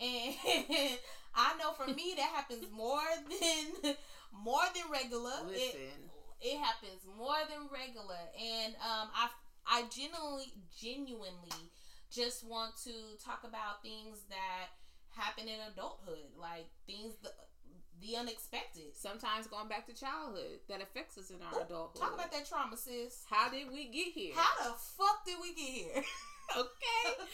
and 0.00 0.34
I 1.34 1.56
know 1.58 1.72
for 1.72 1.86
me 1.92 2.14
that 2.16 2.30
happens 2.34 2.66
more 2.72 3.02
than 3.28 3.94
more 4.32 4.66
than 4.74 4.90
regular. 4.90 5.34
It, 5.50 5.74
Listen, 5.74 6.10
it 6.40 6.58
happens 6.58 7.02
more 7.16 7.38
than 7.48 7.68
regular, 7.72 8.22
and 8.38 8.74
um, 8.76 9.08
I 9.14 9.28
I 9.66 9.84
genuinely 9.90 10.52
genuinely 10.76 11.70
just 12.10 12.46
want 12.46 12.76
to 12.84 12.92
talk 13.22 13.44
about 13.44 13.82
things 13.82 14.24
that 14.30 14.72
happen 15.10 15.48
in 15.48 15.60
adulthood, 15.72 16.32
like 16.38 16.66
things 16.86 17.14
the 18.00 18.16
unexpected. 18.16 18.94
sometimes 18.94 19.46
going 19.46 19.68
back 19.68 19.86
to 19.86 19.94
childhood 19.94 20.60
that 20.68 20.82
affects 20.82 21.18
us 21.18 21.30
in 21.30 21.36
our 21.42 21.62
adulthood. 21.62 22.00
Talk 22.00 22.14
about 22.14 22.32
that 22.32 22.46
trauma, 22.46 22.76
sis. 22.76 23.24
How 23.28 23.48
did 23.48 23.70
we 23.72 23.88
get 23.88 24.12
here? 24.12 24.34
How 24.36 24.70
the 24.70 24.76
fuck 24.78 25.24
did 25.26 25.36
we 25.40 25.54
get 25.54 25.66
here? 25.66 26.02
okay, 26.56 27.24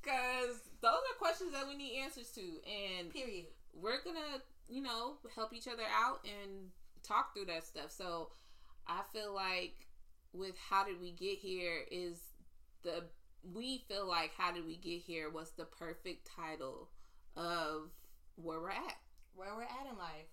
because 0.00 0.56
those 0.80 1.02
are 1.02 1.18
questions 1.18 1.52
that 1.52 1.66
we 1.66 1.76
need 1.76 2.00
answers 2.02 2.30
to, 2.30 2.40
and 2.40 3.12
Period. 3.12 3.46
we're 3.74 4.02
gonna, 4.04 4.40
you 4.68 4.82
know, 4.82 5.14
help 5.34 5.52
each 5.52 5.68
other 5.68 5.84
out 5.92 6.20
and 6.24 6.70
talk 7.02 7.34
through 7.34 7.46
that 7.46 7.64
stuff. 7.64 7.90
So 7.90 8.30
I 8.86 9.00
feel 9.12 9.34
like 9.34 9.74
with 10.32 10.54
how 10.56 10.84
did 10.84 11.00
we 11.00 11.12
get 11.12 11.38
here 11.38 11.80
is 11.90 12.18
the 12.82 13.04
we 13.52 13.84
feel 13.88 14.06
like 14.06 14.32
how 14.36 14.52
did 14.52 14.64
we 14.64 14.76
get 14.76 15.00
here 15.00 15.28
was 15.28 15.50
the 15.56 15.64
perfect 15.64 16.28
title 16.36 16.88
of 17.36 17.90
where 18.36 18.60
we're 18.60 18.70
at. 18.70 18.96
Where 19.34 19.54
we're 19.56 19.62
at 19.62 19.86
in 19.90 19.96
life. 19.98 20.28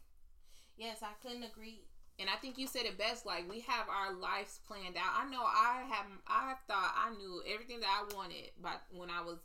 Yes, 0.78 1.00
I 1.04 1.12
couldn't 1.22 1.44
agree. 1.44 1.82
And 2.20 2.30
I 2.30 2.36
think 2.36 2.58
you 2.58 2.68
said 2.68 2.86
it 2.86 2.98
best. 2.98 3.26
Like 3.26 3.50
we 3.50 3.62
have 3.62 3.88
our 3.88 4.14
lives 4.14 4.60
planned 4.68 4.98
out. 4.98 5.12
I 5.16 5.30
know 5.30 5.44
I 5.44 5.84
have. 5.90 6.06
I 6.28 6.54
thought 6.68 6.94
I 6.96 7.16
knew 7.16 7.42
everything 7.52 7.80
that 7.80 7.88
I 7.90 8.14
wanted, 8.16 8.52
but 8.62 8.82
when 8.92 9.10
I 9.10 9.22
was 9.22 9.40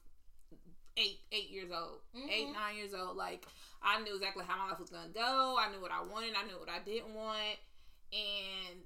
eight, 0.97 1.21
eight 1.33 1.51
years 1.51 1.71
old, 1.71 2.01
eight, 2.29 2.47
Mhm. 2.49 2.53
nine 2.53 2.77
years 2.77 2.95
old, 2.95 3.17
like 3.17 3.47
I 3.83 4.01
knew 4.03 4.15
exactly 4.15 4.45
how 4.45 4.57
my 4.59 4.71
life 4.71 4.81
was 4.81 4.91
gonna 4.91 5.09
go. 5.09 5.57
I 5.59 5.71
knew 5.71 5.81
what 5.81 5.93
I 5.93 6.03
wanted. 6.03 6.35
I 6.35 6.43
knew 6.45 6.59
what 6.59 6.69
I 6.69 6.81
didn't 6.81 7.15
want, 7.15 7.59
and 8.13 8.83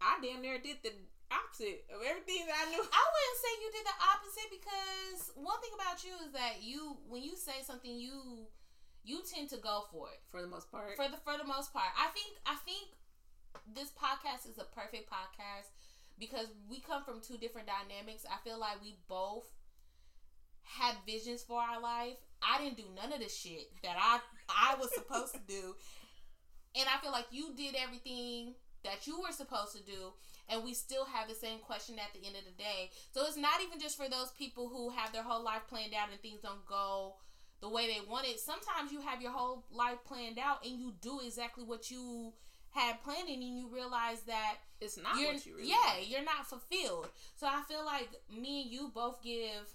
I 0.00 0.18
damn 0.20 0.40
near 0.42 0.58
did 0.58 0.82
the 0.82 0.92
opposite 1.30 1.84
of 1.90 2.02
everything 2.02 2.46
that 2.46 2.56
I 2.66 2.70
knew. 2.70 2.80
I 2.80 3.04
wouldn't 3.12 3.40
say 3.40 3.64
you 3.64 3.72
did 3.72 3.86
the 3.86 3.96
opposite 4.12 4.50
because 4.50 5.32
one 5.36 5.60
thing 5.60 5.72
about 5.74 6.04
you 6.04 6.14
is 6.26 6.32
that 6.32 6.62
you 6.62 6.96
when 7.08 7.22
you 7.22 7.36
say 7.36 7.62
something 7.62 7.98
you 7.98 8.46
you 9.06 9.22
tend 9.22 9.48
to 9.50 9.56
go 9.56 9.84
for 9.92 10.08
it. 10.10 10.20
For 10.30 10.42
the 10.42 10.48
most 10.48 10.70
part, 10.70 10.96
for 10.96 11.08
the 11.08 11.16
for 11.22 11.38
the 11.38 11.46
most 11.46 11.72
part. 11.72 11.88
I 11.96 12.08
think 12.10 12.36
I 12.44 12.56
think 12.66 12.90
this 13.72 13.90
podcast 13.94 14.50
is 14.50 14.58
a 14.58 14.66
perfect 14.74 15.08
podcast 15.08 15.70
because 16.18 16.48
we 16.68 16.80
come 16.80 17.04
from 17.04 17.20
two 17.20 17.38
different 17.38 17.68
dynamics. 17.68 18.26
I 18.26 18.42
feel 18.42 18.58
like 18.58 18.82
we 18.82 18.96
both 19.08 19.46
had 20.62 20.96
visions 21.06 21.42
for 21.42 21.60
our 21.60 21.80
life. 21.80 22.18
I 22.42 22.58
didn't 22.58 22.76
do 22.76 22.84
none 22.94 23.12
of 23.12 23.20
the 23.20 23.28
shit 23.28 23.70
that 23.82 23.96
I 23.96 24.18
I 24.50 24.74
was 24.74 24.92
supposed 24.94 25.34
to 25.34 25.40
do. 25.46 25.74
And 26.74 26.86
I 26.92 27.00
feel 27.00 27.12
like 27.12 27.26
you 27.30 27.54
did 27.56 27.74
everything 27.74 28.54
that 28.84 29.06
you 29.06 29.20
were 29.20 29.32
supposed 29.32 29.74
to 29.76 29.82
do 29.82 30.12
and 30.48 30.62
we 30.62 30.74
still 30.74 31.04
have 31.04 31.28
the 31.28 31.34
same 31.34 31.58
question 31.58 31.96
at 31.98 32.12
the 32.12 32.26
end 32.26 32.36
of 32.36 32.44
the 32.44 32.62
day. 32.62 32.90
So 33.12 33.24
it's 33.26 33.36
not 33.36 33.60
even 33.64 33.80
just 33.80 33.96
for 33.96 34.08
those 34.08 34.30
people 34.38 34.68
who 34.68 34.90
have 34.90 35.12
their 35.12 35.22
whole 35.22 35.42
life 35.42 35.62
planned 35.68 35.94
out 35.94 36.10
and 36.12 36.20
things 36.20 36.40
don't 36.42 36.64
go 36.66 37.16
the 37.66 37.74
way 37.74 37.86
they 37.88 38.00
want 38.08 38.26
it. 38.26 38.38
Sometimes 38.38 38.92
you 38.92 39.00
have 39.00 39.20
your 39.20 39.32
whole 39.32 39.64
life 39.72 39.98
planned 40.04 40.38
out 40.38 40.64
and 40.64 40.78
you 40.78 40.92
do 41.00 41.20
exactly 41.24 41.64
what 41.64 41.90
you 41.90 42.32
had 42.70 43.02
planned 43.02 43.28
and 43.28 43.42
you 43.42 43.68
realize 43.72 44.20
that 44.22 44.56
it's 44.80 44.96
not 44.96 45.16
what 45.16 45.44
you 45.46 45.56
really. 45.56 45.68
yeah, 45.68 45.94
want. 45.96 46.08
you're 46.08 46.24
not 46.24 46.46
fulfilled. 46.46 47.08
So 47.34 47.46
I 47.46 47.62
feel 47.68 47.84
like 47.84 48.08
me 48.30 48.62
and 48.62 48.70
you 48.70 48.90
both 48.94 49.22
give 49.22 49.66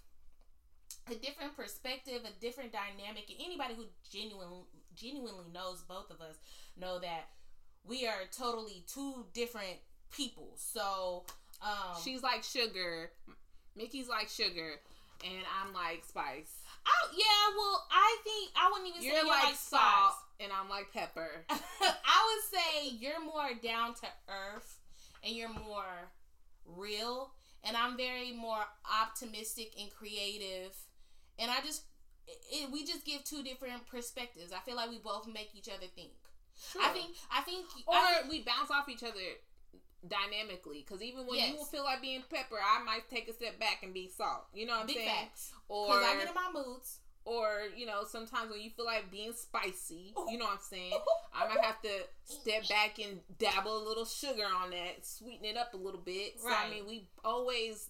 a 1.11 1.15
different 1.15 1.57
perspective, 1.57 2.21
a 2.23 2.39
different 2.39 2.71
dynamic, 2.71 3.25
and 3.29 3.39
anybody 3.43 3.73
who 3.73 3.85
genuinely 4.09 4.63
genuinely 4.95 5.45
knows 5.53 5.83
both 5.87 6.11
of 6.11 6.21
us 6.21 6.35
know 6.79 6.99
that 6.99 7.29
we 7.85 8.05
are 8.05 8.21
totally 8.31 8.85
two 8.87 9.25
different 9.33 9.79
people. 10.15 10.53
So 10.55 11.23
um 11.61 11.99
She's 12.03 12.21
like 12.21 12.43
sugar. 12.43 13.11
Mickey's 13.75 14.09
like 14.09 14.29
sugar, 14.29 14.73
and 15.23 15.43
I'm 15.61 15.73
like 15.73 16.03
spice. 16.05 16.60
Oh 16.87 17.07
yeah, 17.15 17.55
well 17.57 17.87
I 17.91 18.17
think 18.23 18.51
I 18.55 18.69
wouldn't 18.71 18.89
even 18.89 19.03
You're, 19.03 19.13
say 19.13 19.19
you're 19.19 19.27
like, 19.27 19.43
like, 19.43 19.55
salt, 19.55 20.15
and 20.39 20.51
I'm 20.51 20.69
like 20.69 20.91
pepper. 20.93 21.29
I 21.49 21.53
would 22.27 22.59
say 22.59 22.89
you're 22.99 23.23
more 23.23 23.49
down 23.61 23.93
to 23.95 24.07
earth 24.29 24.77
and 25.23 25.35
you're 25.35 25.49
more 25.49 26.09
real 26.65 27.31
and 27.63 27.77
I'm 27.77 27.97
very 27.97 28.31
more 28.31 28.63
optimistic 29.01 29.73
and 29.79 29.91
creative 29.91 30.75
and 31.37 31.51
I 31.51 31.61
just 31.65 31.83
it, 32.27 32.71
we 32.71 32.85
just 32.85 33.05
give 33.05 33.23
two 33.23 33.43
different 33.43 33.87
perspectives. 33.87 34.53
I 34.53 34.59
feel 34.59 34.75
like 34.75 34.89
we 34.89 34.99
both 34.99 35.27
make 35.27 35.49
each 35.55 35.67
other 35.69 35.87
think. 35.95 36.11
I 36.79 36.89
think 36.89 37.15
I 37.31 37.41
think 37.41 37.65
or 37.87 37.95
I 37.95 38.19
think- 38.21 38.31
we 38.31 38.43
bounce 38.43 38.71
off 38.71 38.89
each 38.89 39.03
other 39.03 39.19
dynamically. 40.07 40.85
Because 40.87 41.01
even 41.01 41.25
when 41.25 41.39
you 41.39 41.63
feel 41.65 41.83
like 41.83 42.01
being 42.01 42.23
pepper, 42.29 42.57
I 42.57 42.83
might 42.83 43.09
take 43.09 43.27
a 43.27 43.33
step 43.33 43.59
back 43.59 43.79
and 43.83 43.93
be 43.93 44.09
salt. 44.09 44.47
You 44.53 44.65
know 44.65 44.73
what 44.73 44.81
I'm 44.81 44.87
big 44.87 44.97
saying? 44.97 45.09
facts 45.09 45.51
Or 45.67 45.87
because 45.87 46.03
I 46.05 46.15
get 46.17 46.27
in 46.27 46.33
my 46.33 46.49
moods. 46.53 46.99
or 47.25 47.63
you 47.75 47.85
know 47.85 48.03
sometimes 48.07 48.49
when 48.51 48.61
you 48.61 48.69
feel 48.71 48.85
like 48.85 49.11
being 49.11 49.33
spicy, 49.33 50.13
oh. 50.17 50.27
you 50.29 50.37
know 50.37 50.45
what 50.45 50.55
I'm 50.55 50.59
saying. 50.69 50.93
I 51.33 51.47
might 51.47 51.63
have 51.63 51.81
to 51.81 51.89
step 52.25 52.67
back 52.67 52.99
and 52.99 53.19
dabble 53.37 53.77
a 53.77 53.85
little 53.87 54.05
sugar 54.05 54.43
on 54.43 54.71
that, 54.71 55.05
sweeten 55.05 55.45
it 55.45 55.57
up 55.57 55.73
a 55.73 55.77
little 55.77 56.01
bit. 56.01 56.39
So 56.39 56.49
I 56.49 56.69
mean, 56.69 56.85
we 56.87 57.07
always 57.23 57.89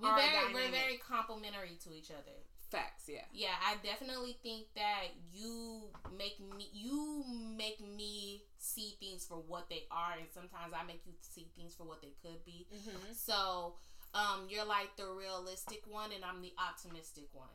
We 0.00 0.08
are 0.08 0.16
very 0.16 0.54
we're 0.54 0.70
very 0.70 0.96
complimentary 0.98 1.78
to 1.84 1.94
each 1.94 2.10
other. 2.10 2.36
Facts. 2.70 3.04
Yeah. 3.08 3.26
Yeah, 3.32 3.54
I 3.66 3.76
definitely 3.84 4.36
think 4.42 4.66
that 4.74 5.10
you 5.32 5.82
make 6.16 6.38
me 6.40 6.68
you 6.72 7.24
make 7.56 7.80
me 7.80 8.42
see 8.58 8.96
things 9.00 9.26
for 9.26 9.36
what 9.36 9.68
they 9.68 9.84
are, 9.90 10.14
and 10.18 10.28
sometimes 10.32 10.72
I 10.74 10.86
make 10.86 11.02
you 11.06 11.12
see 11.20 11.48
things 11.56 11.74
for 11.74 11.84
what 11.84 12.00
they 12.00 12.14
could 12.22 12.44
be. 12.44 12.66
Mm-hmm. 12.72 13.12
So, 13.12 13.74
um, 14.14 14.46
you're 14.48 14.66
like 14.66 14.96
the 14.96 15.06
realistic 15.06 15.82
one, 15.86 16.10
and 16.14 16.24
I'm 16.24 16.42
the 16.42 16.52
optimistic 16.58 17.28
one. 17.32 17.48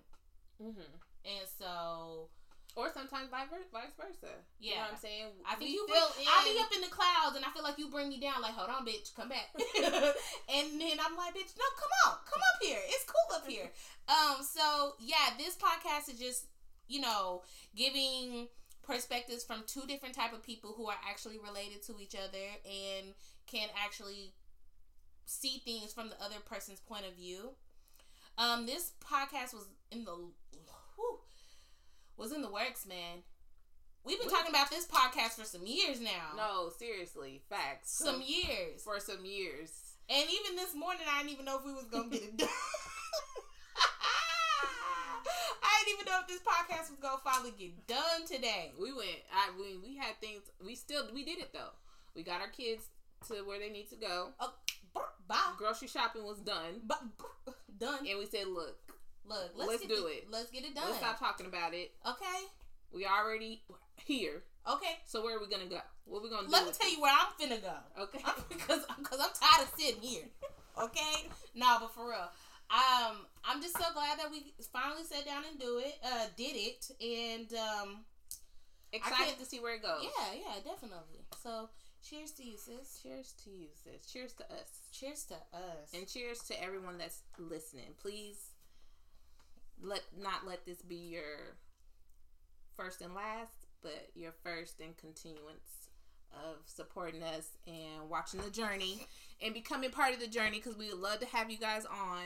Mm-hmm. 0.61 0.93
And 1.25 1.47
so, 1.59 2.29
Or 2.75 2.91
sometimes 2.91 3.29
vice 3.31 3.47
ver- 3.49 3.71
vice 3.71 3.95
versa. 3.95 4.35
You 4.59 4.71
know 4.71 4.75
Yeah. 4.75 4.81
what 4.83 4.91
I'm 4.91 4.97
saying? 4.99 5.25
I 5.47 5.55
think 5.55 5.71
you 5.71 5.87
fill 5.87 6.09
bring, 6.15 6.27
I 6.27 6.43
be 6.43 6.59
up 6.59 6.75
in 6.75 6.81
the 6.81 6.91
clouds, 6.91 7.35
and 7.37 7.45
I 7.45 7.49
feel 7.51 7.63
like 7.63 7.77
you 7.79 7.87
bring 7.89 8.09
me 8.09 8.19
down. 8.19 8.41
Like, 8.41 8.51
hold 8.53 8.69
on, 8.69 8.85
bitch, 8.85 9.15
come 9.15 9.29
back. 9.29 9.47
and 9.55 10.65
then 10.81 10.97
I'm 10.99 11.15
like, 11.15 11.33
bitch, 11.33 11.55
no, 11.55 11.67
come 11.79 11.93
on, 12.07 12.17
come 12.27 12.41
up 12.53 12.59
here. 12.61 12.79
It's 12.87 13.05
cool 13.05 13.35
up 13.37 13.47
here. 13.47 13.71
Um, 14.07 14.43
so 14.43 14.93
yeah, 14.99 15.33
this 15.39 15.55
podcast 15.57 16.13
is 16.13 16.19
just 16.19 16.45
you 16.87 17.01
know 17.01 17.41
giving 17.75 18.47
perspectives 18.83 19.43
from 19.43 19.63
two 19.65 19.81
different 19.87 20.13
type 20.13 20.31
of 20.31 20.43
people 20.43 20.75
who 20.77 20.87
are 20.87 20.97
actually 21.09 21.39
related 21.39 21.81
to 21.87 21.95
each 21.99 22.13
other 22.13 22.45
and 22.65 23.15
can 23.47 23.67
actually 23.83 24.33
see 25.25 25.59
things 25.65 25.91
from 25.91 26.09
the 26.09 26.23
other 26.23 26.35
person's 26.45 26.79
point 26.79 27.03
of 27.07 27.15
view. 27.15 27.55
Um, 28.37 28.67
this 28.67 28.91
podcast 29.03 29.55
was 29.55 29.65
in 29.91 30.05
the 30.05 30.17
was 32.17 32.31
in 32.31 32.41
the 32.41 32.49
works, 32.51 32.85
man. 32.85 33.23
We've 34.03 34.19
been 34.19 34.27
We- 34.27 34.33
talking 34.33 34.49
about 34.51 34.69
this 34.69 34.85
podcast 34.87 35.31
for 35.39 35.45
some 35.45 35.65
years 35.65 35.99
now. 35.99 36.33
No, 36.37 36.69
seriously, 36.77 37.41
facts. 37.49 37.91
some 37.91 38.21
years. 38.21 38.83
for 38.83 38.99
some 38.99 39.25
years. 39.25 39.71
And 40.09 40.29
even 40.29 40.55
this 40.55 40.75
morning, 40.75 41.01
I 41.11 41.19
didn't 41.23 41.33
even 41.33 41.45
know 41.45 41.57
if 41.57 41.65
we 41.65 41.73
was 41.73 41.85
gonna 41.85 42.09
get 42.09 42.21
it 42.23 42.37
done. 42.37 42.47
I 45.63 45.83
didn't 45.83 45.99
even 45.99 46.11
know 46.11 46.19
if 46.21 46.27
this 46.27 46.41
podcast 46.41 46.89
was 46.91 46.99
gonna 47.01 47.17
finally 47.23 47.53
get 47.57 47.87
done 47.87 48.25
today. 48.27 48.71
We 48.79 48.93
went. 48.93 49.23
I 49.33 49.49
we 49.57 49.77
we 49.77 49.95
had 49.97 50.19
things. 50.21 50.43
We 50.63 50.75
still 50.75 51.03
we 51.13 51.25
did 51.25 51.39
it 51.39 51.51
though. 51.53 51.73
We 52.15 52.23
got 52.23 52.41
our 52.41 52.47
kids 52.49 52.85
to 53.27 53.33
where 53.45 53.59
they 53.59 53.69
need 53.69 53.89
to 53.89 53.95
go. 53.95 54.29
Oh, 54.39 54.53
bye. 55.27 55.53
Grocery 55.57 55.87
shopping 55.87 56.23
was 56.23 56.39
done, 56.39 56.81
done. 57.79 58.05
and 58.07 58.19
we 58.19 58.25
said, 58.25 58.47
"Look, 58.47 58.77
Look, 59.27 59.51
let's, 59.55 59.69
let's 59.69 59.81
do 59.85 59.95
the- 60.01 60.07
it. 60.07 60.27
Let's 60.31 60.51
get 60.51 60.63
it 60.63 60.75
done. 60.75 60.85
let's 60.85 60.97
stop 60.97 61.19
talking 61.19 61.45
about 61.45 61.73
it. 61.73 61.91
Okay. 62.07 62.45
We 62.91 63.05
already 63.05 63.63
here. 64.05 64.43
Okay. 64.69 64.97
So 65.05 65.23
where 65.23 65.37
are 65.37 65.39
we 65.39 65.47
gonna 65.49 65.69
go? 65.69 65.79
What 66.05 66.23
we 66.23 66.29
gonna 66.29 66.47
do? 66.47 66.51
Let 66.53 66.65
me 66.65 66.71
tell 66.71 66.87
it? 66.87 66.93
you 66.93 67.01
where 67.01 67.13
I'm 67.13 67.33
finna 67.39 67.61
go. 67.61 68.03
Okay. 68.03 68.19
Because 68.49 68.85
because 68.97 69.19
I'm 69.19 69.31
tired 69.39 69.67
of 69.67 69.73
sitting 69.77 70.01
here. 70.01 70.25
Okay. 70.81 71.29
no, 71.55 71.77
but 71.79 71.93
for 71.93 72.09
real. 72.09 72.29
Um, 72.69 73.17
I'm 73.43 73.61
just 73.61 73.77
so 73.77 73.85
glad 73.93 74.17
that 74.19 74.31
we 74.31 74.53
finally 74.73 75.03
sat 75.03 75.25
down 75.25 75.43
and 75.49 75.59
do 75.59 75.77
it. 75.77 75.95
Uh, 76.03 76.25
did 76.35 76.55
it, 76.55 76.89
and 76.99 77.47
um, 77.53 77.97
Excited 78.91 79.37
to 79.39 79.45
see 79.45 79.59
where 79.59 79.75
it 79.75 79.83
goes. 79.83 80.01
yeah, 80.03 80.33
yeah, 80.33 80.55
definitely. 80.63 81.25
So, 81.43 81.69
cheers 82.07 82.31
to 82.31 82.43
you, 82.43 82.57
sis. 82.57 82.99
Cheers 83.03 83.33
to 83.43 83.49
you, 83.51 83.67
sis. 83.83 84.11
Cheers 84.11 84.33
to 84.33 84.43
us. 84.45 84.69
Cheers 84.91 85.25
to 85.25 85.35
us. 85.35 85.93
And 85.93 86.07
cheers 86.07 86.39
to 86.47 86.63
everyone 86.63 86.97
that's 86.97 87.21
listening. 87.37 87.93
Please 88.01 88.37
let 89.81 90.01
not 90.17 90.45
let 90.47 90.65
this 90.65 90.81
be 90.81 90.95
your 90.95 91.55
first 92.75 93.01
and 93.01 93.13
last, 93.13 93.67
but 93.81 94.09
your 94.15 94.33
first 94.43 94.79
and 94.79 94.95
continuance 94.97 95.89
of 96.33 96.57
supporting 96.65 97.23
us 97.23 97.49
and 97.67 98.09
watching 98.09 98.41
the 98.41 98.49
journey 98.49 99.07
and 99.41 99.53
becoming 99.53 99.89
part 99.89 100.13
of 100.13 100.19
the 100.19 100.27
journey 100.27 100.57
because 100.57 100.77
we 100.77 100.89
would 100.89 100.99
love 100.99 101.19
to 101.19 101.25
have 101.27 101.49
you 101.49 101.57
guys 101.57 101.85
on. 101.85 102.23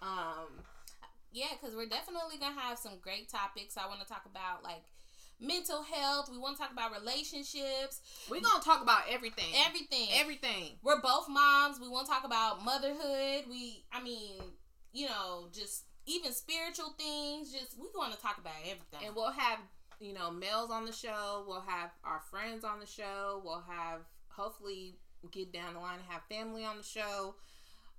Um, 0.00 0.64
yeah, 1.32 1.46
because 1.60 1.76
we're 1.76 1.88
definitely 1.88 2.38
gonna 2.40 2.58
have 2.60 2.78
some 2.78 2.92
great 3.00 3.28
topics. 3.28 3.76
I 3.76 3.86
want 3.86 4.00
to 4.00 4.06
talk 4.06 4.24
about 4.26 4.62
like 4.62 4.84
mental 5.40 5.82
health. 5.82 6.28
We 6.30 6.38
want 6.38 6.56
to 6.56 6.62
talk 6.62 6.72
about 6.72 6.92
relationships, 6.92 8.00
we're 8.30 8.40
gonna 8.40 8.62
talk 8.62 8.82
about 8.82 9.02
everything. 9.10 9.52
everything. 9.66 10.08
everything. 10.14 10.78
we're 10.82 11.00
both 11.00 11.28
moms. 11.28 11.80
We 11.80 11.88
want 11.88 12.06
to 12.06 12.12
talk 12.12 12.24
about 12.24 12.64
motherhood. 12.64 13.44
We, 13.48 13.84
I 13.92 14.02
mean, 14.02 14.40
you 14.92 15.06
know, 15.06 15.48
just 15.52 15.84
even 16.06 16.32
spiritual 16.32 16.94
things. 16.98 17.52
Just 17.52 17.78
we 17.78 17.86
want 17.94 18.12
to 18.12 18.20
talk 18.20 18.38
about 18.38 18.54
everything. 18.64 19.06
And 19.06 19.14
we'll 19.14 19.30
have, 19.32 19.58
you 20.00 20.12
know, 20.12 20.30
males 20.30 20.70
on 20.70 20.84
the 20.84 20.92
show. 20.92 21.44
We'll 21.46 21.64
have 21.66 21.90
our 22.04 22.20
friends 22.30 22.64
on 22.64 22.80
the 22.80 22.86
show. 22.86 23.40
We'll 23.44 23.64
have, 23.68 24.00
hopefully, 24.28 24.96
get 25.30 25.52
down 25.52 25.74
the 25.74 25.80
line 25.80 25.98
and 25.98 26.08
have 26.08 26.22
family 26.28 26.64
on 26.64 26.76
the 26.76 26.82
show 26.82 27.34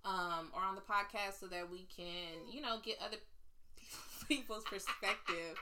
um, 0.06 0.52
or 0.54 0.62
on 0.62 0.76
the 0.76 0.82
podcast 0.82 1.39
so 1.39 1.48
that 1.48 1.70
we 1.72 1.88
can, 1.96 2.52
you 2.52 2.62
know, 2.62 2.78
get 2.84 2.98
other 3.06 3.18
people's 4.28 4.63
perspective 4.66 5.58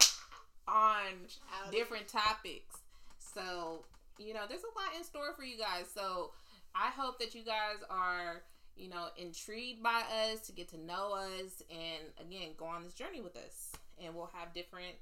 on 0.68 1.28
different 1.72 2.08
topics. 2.08 2.78
So, 3.20 3.86
you 4.18 4.34
know, 4.34 4.42
there's 4.48 4.64
a 4.64 4.80
lot 4.80 4.98
in 4.98 5.04
store 5.04 5.34
for 5.36 5.44
you 5.44 5.58
guys. 5.58 5.86
So, 5.94 6.32
I 6.74 6.90
hope 6.90 7.20
that 7.20 7.36
you 7.36 7.44
guys 7.44 7.84
are, 7.90 8.44
you 8.82 8.90
know, 8.90 9.08
intrigued 9.16 9.84
by 9.84 10.02
us 10.32 10.40
to 10.48 10.52
get 10.52 10.68
to 10.70 10.78
know 10.80 11.14
us 11.14 11.62
and 11.70 12.04
again, 12.20 12.50
go 12.58 12.66
on 12.66 12.84
this 12.84 12.94
journey 12.94 13.22
with 13.22 13.38
us. 13.38 13.72
And 14.04 14.16
we'll 14.16 14.32
have 14.34 14.54
different 14.54 14.96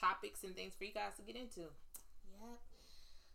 topics 0.00 0.42
and 0.42 0.56
things 0.56 0.72
for 0.76 0.84
you 0.84 0.94
guys 0.94 1.12
to 1.18 1.22
get 1.22 1.36
into. 1.36 1.60
Yep. 1.60 2.58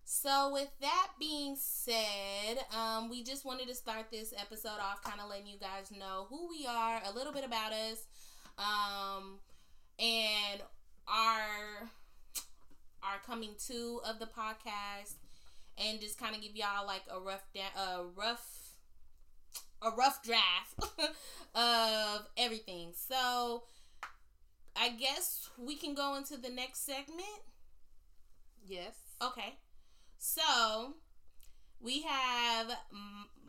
So 0.03 0.51
with 0.51 0.69
that 0.81 1.09
being 1.19 1.55
said, 1.55 2.65
um, 2.75 3.09
we 3.09 3.23
just 3.23 3.45
wanted 3.45 3.67
to 3.67 3.75
start 3.75 4.07
this 4.11 4.33
episode 4.35 4.79
off, 4.81 5.03
kind 5.03 5.21
of 5.21 5.29
letting 5.29 5.47
you 5.47 5.59
guys 5.59 5.91
know 5.97 6.25
who 6.29 6.49
we 6.49 6.65
are, 6.67 7.01
a 7.05 7.15
little 7.15 7.31
bit 7.31 7.45
about 7.45 7.71
us, 7.71 8.07
um, 8.57 9.39
and 9.99 10.61
our 11.07 11.87
our 13.03 13.19
coming 13.25 13.51
to 13.67 14.01
of 14.03 14.19
the 14.19 14.25
podcast, 14.25 15.13
and 15.77 15.99
just 16.01 16.19
kind 16.19 16.35
of 16.35 16.41
give 16.41 16.55
y'all 16.55 16.85
like 16.85 17.03
a 17.09 17.19
rough 17.19 17.43
da- 17.53 17.79
a 17.79 18.03
rough 18.15 18.61
a 19.82 19.91
rough 19.91 20.22
draft 20.24 21.00
of 21.56 22.28
everything. 22.38 22.91
So 22.94 23.63
I 24.76 24.89
guess 24.89 25.50
we 25.58 25.76
can 25.76 25.94
go 25.94 26.15
into 26.15 26.38
the 26.38 26.50
next 26.50 26.86
segment. 26.86 27.41
Yes. 28.65 28.94
Okay. 29.22 29.56
So 30.17 30.94
we 31.80 32.02
have 32.04 32.67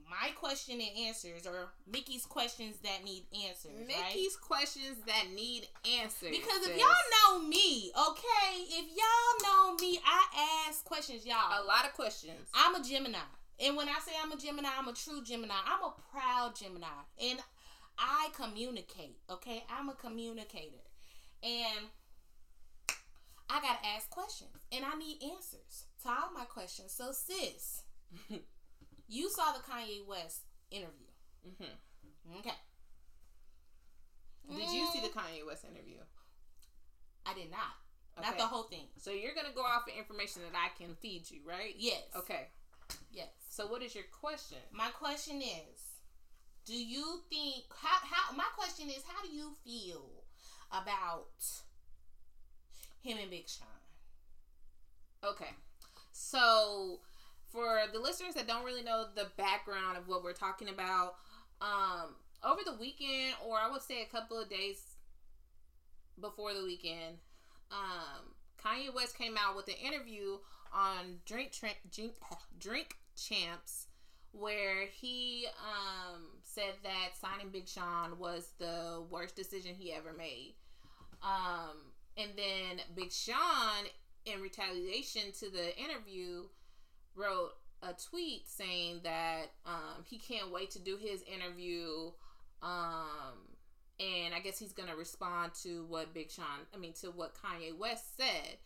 my 0.09 0.31
question 0.39 0.81
and 0.81 1.07
answers, 1.07 1.47
or 1.47 1.69
Mickey's 1.91 2.27
questions 2.27 2.77
that 2.83 3.05
need 3.05 3.25
answers. 3.47 3.73
right? 3.79 3.87
Mickey's 3.87 4.37
questions 4.37 4.99
that 5.07 5.25
need 5.35 5.67
answers. 6.01 6.31
Because 6.31 6.67
if 6.67 6.77
y'all 6.77 7.39
know 7.41 7.47
me, 7.47 7.91
okay, 8.11 8.59
if 8.69 8.87
y'all 8.91 9.43
know 9.43 9.75
me, 9.77 9.99
I 10.05 10.67
ask 10.69 10.85
questions, 10.85 11.25
y'all. 11.25 11.63
A 11.63 11.65
lot 11.65 11.87
of 11.87 11.95
questions. 11.95 12.49
I'm 12.55 12.75
a 12.75 12.85
Gemini. 12.85 13.19
And 13.61 13.77
when 13.77 13.89
I 13.89 13.99
say 14.05 14.13
I'm 14.23 14.33
a 14.33 14.37
Gemini, 14.37 14.69
I'm 14.77 14.89
a 14.89 14.93
true 14.93 15.23
Gemini. 15.23 15.55
I'm 15.67 15.83
a 15.85 15.93
proud 16.11 16.57
Gemini. 16.57 16.87
And 17.23 17.39
I 17.99 18.29
communicate, 18.35 19.19
okay? 19.31 19.65
I'm 19.71 19.89
a 19.89 19.95
communicator. 19.95 20.83
And 21.43 21.87
I 23.51 23.61
got 23.61 23.81
to 23.83 23.89
ask 23.89 24.09
questions. 24.11 24.51
And 24.73 24.85
I 24.85 24.97
need 24.97 25.23
answers 25.23 25.85
to 26.03 26.09
all 26.09 26.31
my 26.35 26.45
questions. 26.45 26.93
So, 26.93 27.13
sis, 27.13 27.83
you 29.09 29.29
saw 29.31 29.53
the 29.53 29.61
Kanye 29.61 30.07
West 30.07 30.43
interview. 30.71 31.07
hmm 31.45 32.39
Okay. 32.39 32.55
Did 34.49 34.71
you 34.71 34.89
see 34.93 35.01
the 35.01 35.09
Mm, 35.09 35.13
Kanye 35.13 35.47
West 35.47 35.65
interview? 35.65 35.99
I 37.27 37.35
did 37.35 37.51
not. 37.51 37.77
Okay. 38.19 38.29
Not 38.29 38.39
the 38.39 38.47
whole 38.47 38.65
thing. 38.65 38.87
So 38.99 39.11
you're 39.11 39.35
gonna 39.35 39.55
go 39.55 39.63
off 39.63 39.87
of 39.89 39.95
information 39.97 40.43
that 40.43 40.59
I 40.59 40.69
can 40.77 40.95
feed 40.97 41.31
you, 41.31 41.41
right? 41.47 41.75
Yes. 41.79 42.03
Okay. 42.17 42.49
Yes. 43.13 43.29
So 43.49 43.67
what 43.67 43.83
is 43.83 43.95
your 43.95 44.05
question? 44.21 44.59
My 44.73 44.89
question 44.91 45.43
is, 45.43 46.01
do 46.65 46.75
you 46.75 47.21
think 47.29 47.65
how 47.71 47.99
how 48.07 48.37
my 48.37 48.47
question 48.57 48.89
is 48.89 49.03
how 49.07 49.23
do 49.23 49.35
you 49.35 49.53
feel 49.65 50.25
about 50.71 51.45
him 53.03 53.19
and 53.21 53.31
Big 53.31 53.49
Sean? 53.49 53.67
Okay. 55.25 55.51
So 56.13 57.01
for 57.51 57.81
the 57.93 57.99
listeners 57.99 58.35
that 58.35 58.47
don't 58.47 58.65
really 58.65 58.83
know 58.83 59.07
the 59.15 59.29
background 59.37 59.97
of 59.99 60.09
what 60.09 60.25
we're 60.25 60.33
talking 60.33 60.69
about, 60.69 61.17
um, 61.61 62.15
over 62.45 62.63
the 62.65 62.77
weekend, 62.81 63.35
or 63.47 63.57
I 63.57 63.71
would 63.71 63.83
say 63.83 64.03
a 64.03 64.07
couple 64.07 64.39
of 64.39 64.49
days 64.49 64.97
before 66.21 66.55
the 66.55 66.65
weekend, 66.65 67.17
um, 67.71 68.35
Kanye 68.63 68.95
West 68.95 69.17
came 69.17 69.37
out 69.37 69.57
with 69.57 69.69
an 69.69 69.75
interview 69.85 70.39
on 70.73 71.21
Drink 71.25 71.53
Drink 71.59 71.79
Drink 72.59 72.97
Champs 73.17 73.87
where 74.33 74.87
he 74.87 75.47
um, 75.61 76.23
said 76.43 76.73
that 76.83 77.11
signing 77.21 77.51
Big 77.51 77.69
Sean 77.69 78.19
was 78.19 78.53
the 78.59 79.03
worst 79.11 79.37
decision 79.37 79.75
he 79.75 79.93
ever 79.93 80.13
made. 80.17 80.55
Um, 81.23 81.77
and 82.17 82.31
then 82.37 82.81
Big 82.97 83.13
Sean, 83.13 83.85
in 84.25 84.41
retaliation 84.41 85.33
to 85.39 85.51
the 85.51 85.79
interview, 85.79 86.45
wrote 87.15 87.53
a 87.83 87.93
tweet 87.93 88.49
saying 88.49 89.01
that 89.05 89.47
um, 89.67 90.05
he 90.05 90.19
can't 90.19 90.51
wait 90.51 90.71
to 90.71 90.79
do 90.79 90.97
his 90.97 91.23
interview. 91.23 92.11
Um, 92.63 93.37
and 94.01 94.35
I 94.35 94.41
guess 94.43 94.59
he's 94.59 94.73
gonna 94.73 94.97
respond 94.97 95.53
to 95.63 95.85
what 95.89 96.15
Big 96.15 96.31
Sean, 96.31 96.67
I 96.75 96.79
mean, 96.79 96.95
to 97.03 97.09
what 97.09 97.35
Kanye 97.35 97.77
West 97.77 98.17
said, 98.17 98.57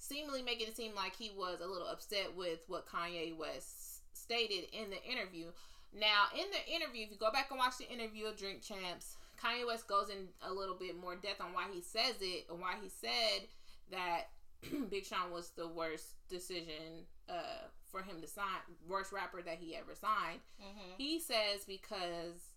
seemingly 0.00 0.42
making 0.42 0.66
it 0.66 0.76
seem 0.76 0.94
like 0.96 1.14
he 1.14 1.30
was 1.36 1.60
a 1.60 1.66
little 1.66 1.86
upset 1.86 2.34
with 2.36 2.60
what 2.66 2.88
Kanye 2.88 3.36
West 3.36 4.00
stated 4.12 4.64
in 4.72 4.90
the 4.90 5.02
interview. 5.04 5.46
Now, 5.92 6.32
in 6.34 6.46
the 6.50 6.74
interview, 6.74 7.04
if 7.04 7.10
you 7.10 7.16
go 7.16 7.30
back 7.30 7.50
and 7.50 7.58
watch 7.58 7.78
the 7.78 7.90
interview 7.90 8.26
of 8.26 8.36
Drink 8.36 8.62
Champs, 8.62 9.16
Kanye 9.42 9.66
West 9.66 9.86
goes 9.86 10.08
in 10.08 10.28
a 10.42 10.52
little 10.52 10.74
bit 10.74 10.98
more 10.98 11.16
depth 11.16 11.40
on 11.40 11.52
why 11.52 11.66
he 11.72 11.80
says 11.80 12.16
it 12.20 12.46
and 12.50 12.60
why 12.60 12.74
he 12.82 12.88
said 12.88 13.46
that 13.90 14.28
Big 14.90 15.04
Sean 15.04 15.30
was 15.30 15.50
the 15.50 15.68
worst 15.68 16.14
decision 16.28 17.06
uh, 17.28 17.68
for 17.90 18.02
him 18.02 18.20
to 18.20 18.26
sign, 18.26 18.44
worst 18.88 19.12
rapper 19.12 19.42
that 19.42 19.58
he 19.60 19.76
ever 19.76 19.94
signed. 19.94 20.40
Mm-hmm. 20.60 20.92
He 20.96 21.18
says 21.18 21.64
because 21.66 22.54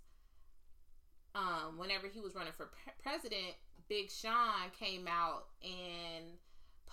um, 1.36 1.78
whenever 1.78 2.08
he 2.08 2.20
was 2.20 2.36
running 2.36 2.54
for 2.54 2.68
pre- 2.68 2.94
president, 3.02 3.56
Big 3.90 4.12
Sean 4.12 4.70
came 4.78 5.08
out 5.08 5.46
and 5.64 6.26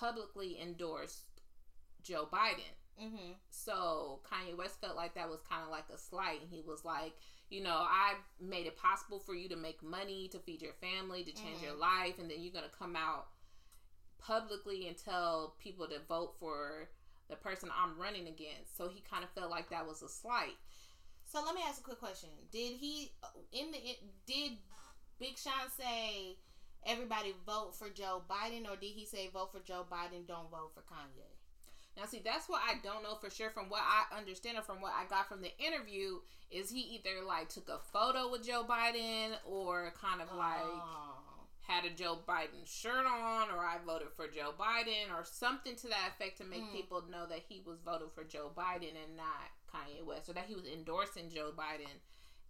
publicly 0.01 0.59
endorsed 0.61 1.43
Joe 2.03 2.27
Biden. 2.33 2.75
Mm-hmm. 3.01 3.33
So 3.51 4.21
Kanye 4.25 4.57
West 4.57 4.81
felt 4.81 4.97
like 4.97 5.15
that 5.15 5.29
was 5.29 5.41
kind 5.49 5.63
of 5.63 5.71
like 5.71 5.85
a 5.95 5.99
slight. 5.99 6.41
And 6.41 6.51
he 6.51 6.63
was 6.67 6.85
like, 6.85 7.13
you 7.51 7.63
know, 7.63 7.77
I 7.77 8.15
made 8.41 8.67
it 8.67 8.77
possible 8.77 9.19
for 9.19 9.35
you 9.35 9.49
to 9.49 9.57
make 9.57 9.83
money, 9.83 10.29
to 10.33 10.39
feed 10.39 10.63
your 10.63 10.75
family, 10.81 11.25
to 11.25 11.33
change 11.33 11.57
mm-hmm. 11.57 11.65
your 11.65 11.77
life, 11.77 12.19
and 12.19 12.31
then 12.31 12.39
you're 12.41 12.53
gonna 12.53 12.67
come 12.79 12.97
out 12.97 13.27
publicly 14.19 14.87
and 14.87 14.97
tell 14.97 15.57
people 15.59 15.87
to 15.87 15.99
vote 16.09 16.35
for 16.39 16.89
the 17.29 17.37
person 17.37 17.71
I'm 17.75 18.01
running 18.01 18.29
against. 18.29 18.77
So 18.77 18.89
he 18.89 19.03
kind 19.11 19.25
of 19.25 19.31
felt 19.31 19.51
like 19.51 19.71
that 19.71 19.87
was 19.87 20.03
a 20.03 20.09
slight. 20.09 20.57
So 21.25 21.43
let 21.45 21.55
me 21.55 21.63
ask 21.67 21.81
a 21.81 21.85
quick 21.85 22.01
question. 22.01 22.29
Did 22.51 22.77
he 22.77 23.13
in 23.53 23.71
the 23.71 23.79
did 24.27 24.53
Big 25.19 25.39
Sean 25.39 25.71
say 25.77 26.37
everybody 26.87 27.35
vote 27.47 27.75
for 27.79 27.89
Joe 27.91 28.23
Biden 28.29 28.71
or 28.71 28.77
did 28.77 28.93
he 28.93 29.05
say 29.05 29.29
vote 29.33 29.53
for 29.53 29.61
Joe 29.61 29.87
Biden, 29.91 30.27
don't 30.27 30.51
vote 30.51 30.73
for 30.75 30.81
Kanye? 30.81 31.31
Now 31.97 32.07
see, 32.07 32.23
that's 32.25 32.49
what 32.49 32.63
I 32.65 32.75
don't 32.83 33.03
know 33.03 33.17
for 33.17 33.31
sure 33.31 33.51
from 33.51 33.69
what 33.69 33.83
I 33.83 34.17
understand 34.17 34.59
or 34.59 34.63
from 34.63 34.81
what 34.81 34.93
I 34.93 35.09
got 35.09 35.29
from 35.29 35.43
the 35.43 35.57
interview 35.59 36.21
is 36.51 36.71
he 36.71 36.81
either 36.81 37.25
like 37.27 37.49
took 37.49 37.69
a 37.69 37.79
photo 37.93 38.31
with 38.31 38.47
Joe 38.47 38.65
Biden 38.69 39.33
or 39.45 39.93
kind 40.01 40.23
of 40.23 40.35
like 40.37 40.63
oh 40.63 41.31
had 41.71 41.85
a 41.85 41.95
Joe 41.95 42.19
Biden 42.29 42.67
shirt 42.67 43.07
on 43.07 43.51
or 43.51 43.63
I 43.63 43.77
voted 43.87 44.09
for 44.17 44.27
Joe 44.27 44.53
Biden 44.59 45.15
or 45.15 45.25
something 45.25 45.77
to 45.77 45.89
that 45.89 46.11
effect 46.15 46.39
to 46.39 46.45
make 46.45 46.65
mm. 46.65 46.73
people 46.73 47.05
know 47.11 47.27
that 47.29 47.43
he 47.49 47.63
was 47.65 47.79
voting 47.85 48.09
for 48.13 48.25
Joe 48.25 48.51
Biden 48.57 48.99
and 48.99 49.17
not 49.17 49.55
Kanye 49.73 50.05
West 50.05 50.29
or 50.29 50.33
that 50.33 50.47
he 50.47 50.55
was 50.55 50.67
endorsing 50.67 51.31
Joe 51.31 51.53
Biden 51.57 52.03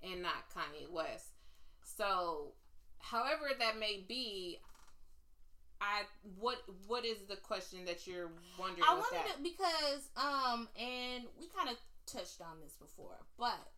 and 0.03 0.23
not 0.23 0.49
Kanye 0.57 0.91
West. 0.91 1.33
So, 1.83 2.53
however 3.01 3.51
that 3.59 3.79
may 3.79 4.05
be, 4.07 4.61
I 5.81 6.03
what 6.39 6.59
what 6.87 7.05
is 7.05 7.19
the 7.29 7.37
question 7.37 7.85
that 7.87 8.07
you're 8.07 8.31
wondering? 8.59 8.85
I 8.87 8.95
wondered 8.95 9.43
because 9.43 10.11
um 10.17 10.69
and 10.79 11.25
we 11.39 11.49
kind 11.57 11.71
of 11.71 11.77
touched 12.07 12.41
on 12.41 12.61
this 12.63 12.75
before, 12.75 13.19
but 13.39 13.69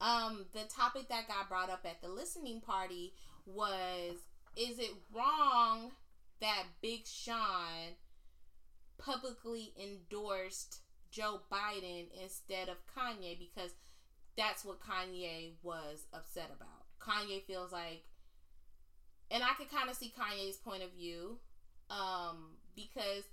um 0.00 0.46
the 0.52 0.64
topic 0.68 1.08
that 1.08 1.28
got 1.28 1.48
brought 1.48 1.70
up 1.70 1.84
at 1.84 2.00
the 2.00 2.08
listening 2.08 2.60
party 2.60 3.12
was 3.46 4.16
is 4.56 4.78
it 4.78 4.90
wrong 5.14 5.90
that 6.40 6.64
Big 6.80 7.06
Sean 7.06 7.96
publicly 8.98 9.72
endorsed 9.80 10.80
Joe 11.10 11.40
Biden 11.50 12.06
instead 12.22 12.68
of 12.68 12.76
Kanye 12.86 13.38
because 13.38 13.72
that's 14.36 14.64
what 14.64 14.80
Kanye 14.80 15.54
was 15.62 16.06
upset 16.12 16.50
about. 16.54 16.86
Kanye 17.00 17.42
feels 17.44 17.72
like 17.72 18.04
and 19.30 19.42
I 19.42 19.54
could 19.58 19.70
kind 19.70 19.90
of 19.90 19.96
see 19.96 20.12
Kanye's 20.18 20.56
point 20.56 20.82
of 20.82 20.90
view 20.92 21.38
um 21.90 22.56
because 22.76 23.24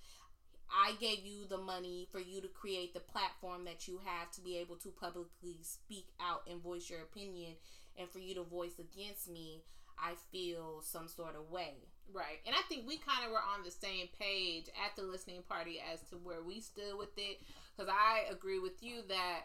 I 0.72 0.94
gave 1.00 1.26
you 1.26 1.46
the 1.48 1.58
money 1.58 2.08
for 2.12 2.20
you 2.20 2.42
to 2.42 2.48
create 2.48 2.94
the 2.94 3.00
platform 3.00 3.66
that 3.66 3.88
you 3.88 4.00
have 4.04 4.32
to 4.32 4.42
be 4.42 4.58
able 4.58 4.76
to 4.78 4.90
publicly 4.90 5.58
speak 5.62 6.08
out 6.20 6.42
and 6.50 6.62
voice 6.62 6.90
your 6.90 7.02
opinion 7.02 7.54
and 7.98 8.10
for 8.10 8.20
you 8.20 8.36
to 8.36 8.44
voice 8.44 8.80
against 8.80 9.30
me. 9.30 9.64
I 9.98 10.14
feel 10.32 10.82
some 10.82 11.08
sort 11.08 11.36
of 11.36 11.50
way. 11.50 11.76
Right. 12.12 12.40
And 12.46 12.56
I 12.56 12.62
think 12.68 12.86
we 12.86 12.98
kind 12.98 13.26
of 13.26 13.32
were 13.32 13.38
on 13.38 13.64
the 13.64 13.72
same 13.72 14.08
page 14.20 14.66
at 14.86 14.96
the 14.96 15.04
listening 15.04 15.42
party 15.48 15.80
as 15.80 16.02
to 16.10 16.18
where 16.18 16.44
we 16.44 16.60
stood 16.60 16.98
with 16.98 17.18
it. 17.18 17.40
Because 17.76 17.90
I 17.90 18.30
agree 18.30 18.60
with 18.60 18.84
you 18.84 19.02
that 19.08 19.42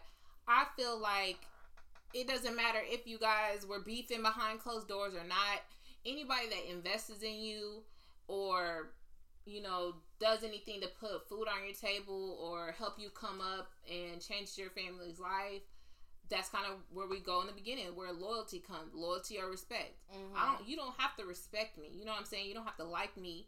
I 0.47 0.65
feel 0.75 0.99
like 0.99 1.37
it 2.13 2.27
doesn't 2.27 2.55
matter 2.55 2.79
if 2.83 3.07
you 3.07 3.17
guys 3.17 3.65
were 3.65 3.79
beefing 3.79 4.21
behind 4.21 4.59
closed 4.59 4.87
doors 4.89 5.13
or 5.13 5.23
not. 5.23 5.63
Anybody 6.05 6.47
that 6.49 6.71
invests 6.71 7.21
in 7.21 7.39
you 7.39 7.83
or, 8.27 8.91
you 9.45 9.61
know, 9.61 9.95
does 10.19 10.43
anything 10.43 10.81
to 10.81 10.87
put 10.99 11.27
food 11.27 11.47
on 11.47 11.65
your 11.65 11.75
table 11.75 12.37
or 12.41 12.71
help 12.71 12.97
you 12.97 13.09
come 13.09 13.41
up 13.41 13.71
and 13.89 14.21
change 14.21 14.57
your 14.57 14.69
family's 14.69 15.19
life 15.19 15.61
that's 16.31 16.47
kind 16.47 16.65
of 16.65 16.77
where 16.93 17.07
we 17.07 17.19
go 17.19 17.41
in 17.41 17.47
the 17.47 17.53
beginning 17.53 17.85
where 17.93 18.11
loyalty 18.13 18.59
comes 18.59 18.93
loyalty 18.95 19.37
or 19.37 19.49
respect 19.49 19.99
mm-hmm. 20.11 20.35
i 20.35 20.45
don't 20.45 20.67
you 20.67 20.77
don't 20.77 20.95
have 20.97 21.15
to 21.15 21.25
respect 21.25 21.77
me 21.77 21.89
you 21.93 22.05
know 22.05 22.11
what 22.11 22.19
i'm 22.19 22.25
saying 22.25 22.47
you 22.47 22.53
don't 22.53 22.63
have 22.63 22.77
to 22.77 22.85
like 22.85 23.15
me 23.17 23.45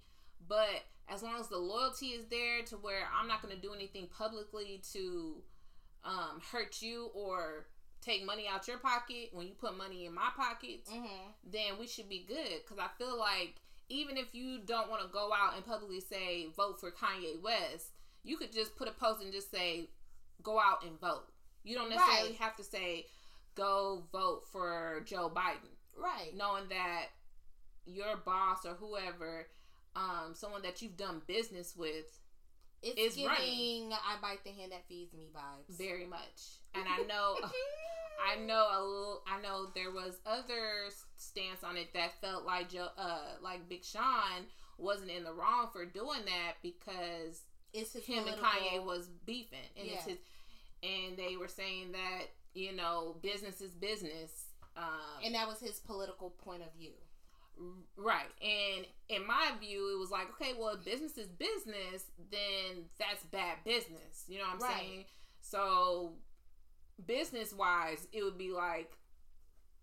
but 0.47 0.83
as 1.09 1.23
long 1.23 1.39
as 1.39 1.47
the 1.47 1.57
loyalty 1.57 2.07
is 2.07 2.25
there 2.25 2.61
to 2.65 2.75
where 2.75 3.07
i'm 3.17 3.27
not 3.27 3.41
going 3.41 3.55
to 3.55 3.61
do 3.61 3.73
anything 3.73 4.07
publicly 4.15 4.81
to 4.91 5.37
um, 6.05 6.41
hurt 6.51 6.81
you 6.81 7.09
or 7.15 7.67
take 8.03 8.25
money 8.25 8.45
out 8.51 8.67
your 8.67 8.77
pocket 8.77 9.29
when 9.31 9.47
you 9.47 9.53
put 9.53 9.77
money 9.77 10.05
in 10.05 10.13
my 10.13 10.29
pockets 10.35 10.89
mm-hmm. 10.89 11.29
then 11.51 11.79
we 11.79 11.87
should 11.87 12.09
be 12.09 12.25
good 12.27 12.61
because 12.63 12.77
i 12.79 12.87
feel 12.97 13.17
like 13.17 13.55
even 13.89 14.17
if 14.17 14.33
you 14.33 14.59
don't 14.65 14.89
want 14.89 15.01
to 15.01 15.07
go 15.09 15.29
out 15.33 15.55
and 15.55 15.65
publicly 15.65 15.99
say 15.99 16.47
vote 16.55 16.79
for 16.79 16.91
kanye 16.91 17.41
west 17.41 17.91
you 18.23 18.37
could 18.37 18.51
just 18.51 18.75
put 18.75 18.87
a 18.87 18.91
post 18.91 19.21
and 19.21 19.31
just 19.31 19.51
say 19.51 19.89
go 20.41 20.59
out 20.59 20.83
and 20.85 20.99
vote 20.99 21.27
you 21.63 21.75
don't 21.75 21.89
necessarily 21.89 22.29
right. 22.29 22.39
have 22.39 22.55
to 22.57 22.63
say 22.63 23.05
go 23.55 24.03
vote 24.11 24.43
for 24.51 25.01
Joe 25.05 25.31
Biden. 25.33 25.71
Right. 25.97 26.35
Knowing 26.35 26.65
that 26.69 27.07
your 27.85 28.17
boss 28.17 28.65
or 28.65 28.73
whoever, 28.73 29.47
um, 29.95 30.33
someone 30.33 30.61
that 30.63 30.81
you've 30.81 30.97
done 30.97 31.21
business 31.27 31.75
with, 31.75 32.19
it's 32.81 32.99
is 32.99 33.15
giving 33.15 33.29
running. 33.29 33.93
I 33.93 34.19
bite 34.21 34.43
the 34.43 34.51
hand 34.51 34.71
that 34.71 34.87
feeds 34.87 35.13
me 35.13 35.27
vibes. 35.33 35.77
Very 35.77 36.05
much. 36.05 36.19
And 36.75 36.85
I 36.89 37.05
know 37.05 37.35
I 38.19 38.39
know 38.39 38.67
a 38.71 38.79
little 38.81 39.23
I 39.27 39.41
know 39.41 39.67
there 39.73 39.91
was 39.91 40.19
other 40.25 40.91
stance 41.17 41.63
on 41.63 41.77
it 41.77 41.93
that 41.93 42.11
felt 42.21 42.45
like 42.45 42.69
Joe 42.69 42.87
uh 42.97 43.35
like 43.41 43.67
Big 43.69 43.83
Sean 43.83 44.45
wasn't 44.77 45.11
in 45.11 45.23
the 45.23 45.33
wrong 45.33 45.69
for 45.71 45.85
doing 45.85 46.21
that 46.25 46.53
because 46.61 47.43
it's 47.73 47.93
him 47.93 48.23
political... 48.23 48.45
and 48.45 48.81
Kanye 48.81 48.85
was 48.85 49.09
beefing 49.25 49.59
and 49.77 49.87
yeah. 49.87 49.93
it's 49.95 50.05
his 50.05 50.17
and 50.83 51.17
they 51.17 51.37
were 51.37 51.47
saying 51.47 51.93
that 51.93 52.27
you 52.53 52.75
know 52.75 53.15
business 53.21 53.61
is 53.61 53.71
business, 53.71 54.47
um, 54.75 55.23
and 55.23 55.33
that 55.33 55.47
was 55.47 55.59
his 55.59 55.79
political 55.79 56.29
point 56.29 56.61
of 56.61 56.73
view. 56.77 56.91
Right. 57.95 58.29
And 58.41 58.85
in 59.09 59.27
my 59.27 59.51
view, 59.59 59.93
it 59.95 59.99
was 59.99 60.09
like, 60.09 60.27
okay, 60.31 60.53
well, 60.59 60.69
if 60.69 60.83
business 60.83 61.19
is 61.19 61.27
business, 61.27 62.05
then 62.31 62.85
that's 62.97 63.23
bad 63.25 63.57
business. 63.63 64.25
You 64.27 64.39
know 64.39 64.45
what 64.45 64.55
I'm 64.55 64.59
right. 64.59 64.77
saying? 64.79 65.05
So, 65.41 66.13
business 67.05 67.53
wise, 67.53 68.07
it 68.11 68.23
would 68.23 68.37
be 68.37 68.51
like, 68.51 68.97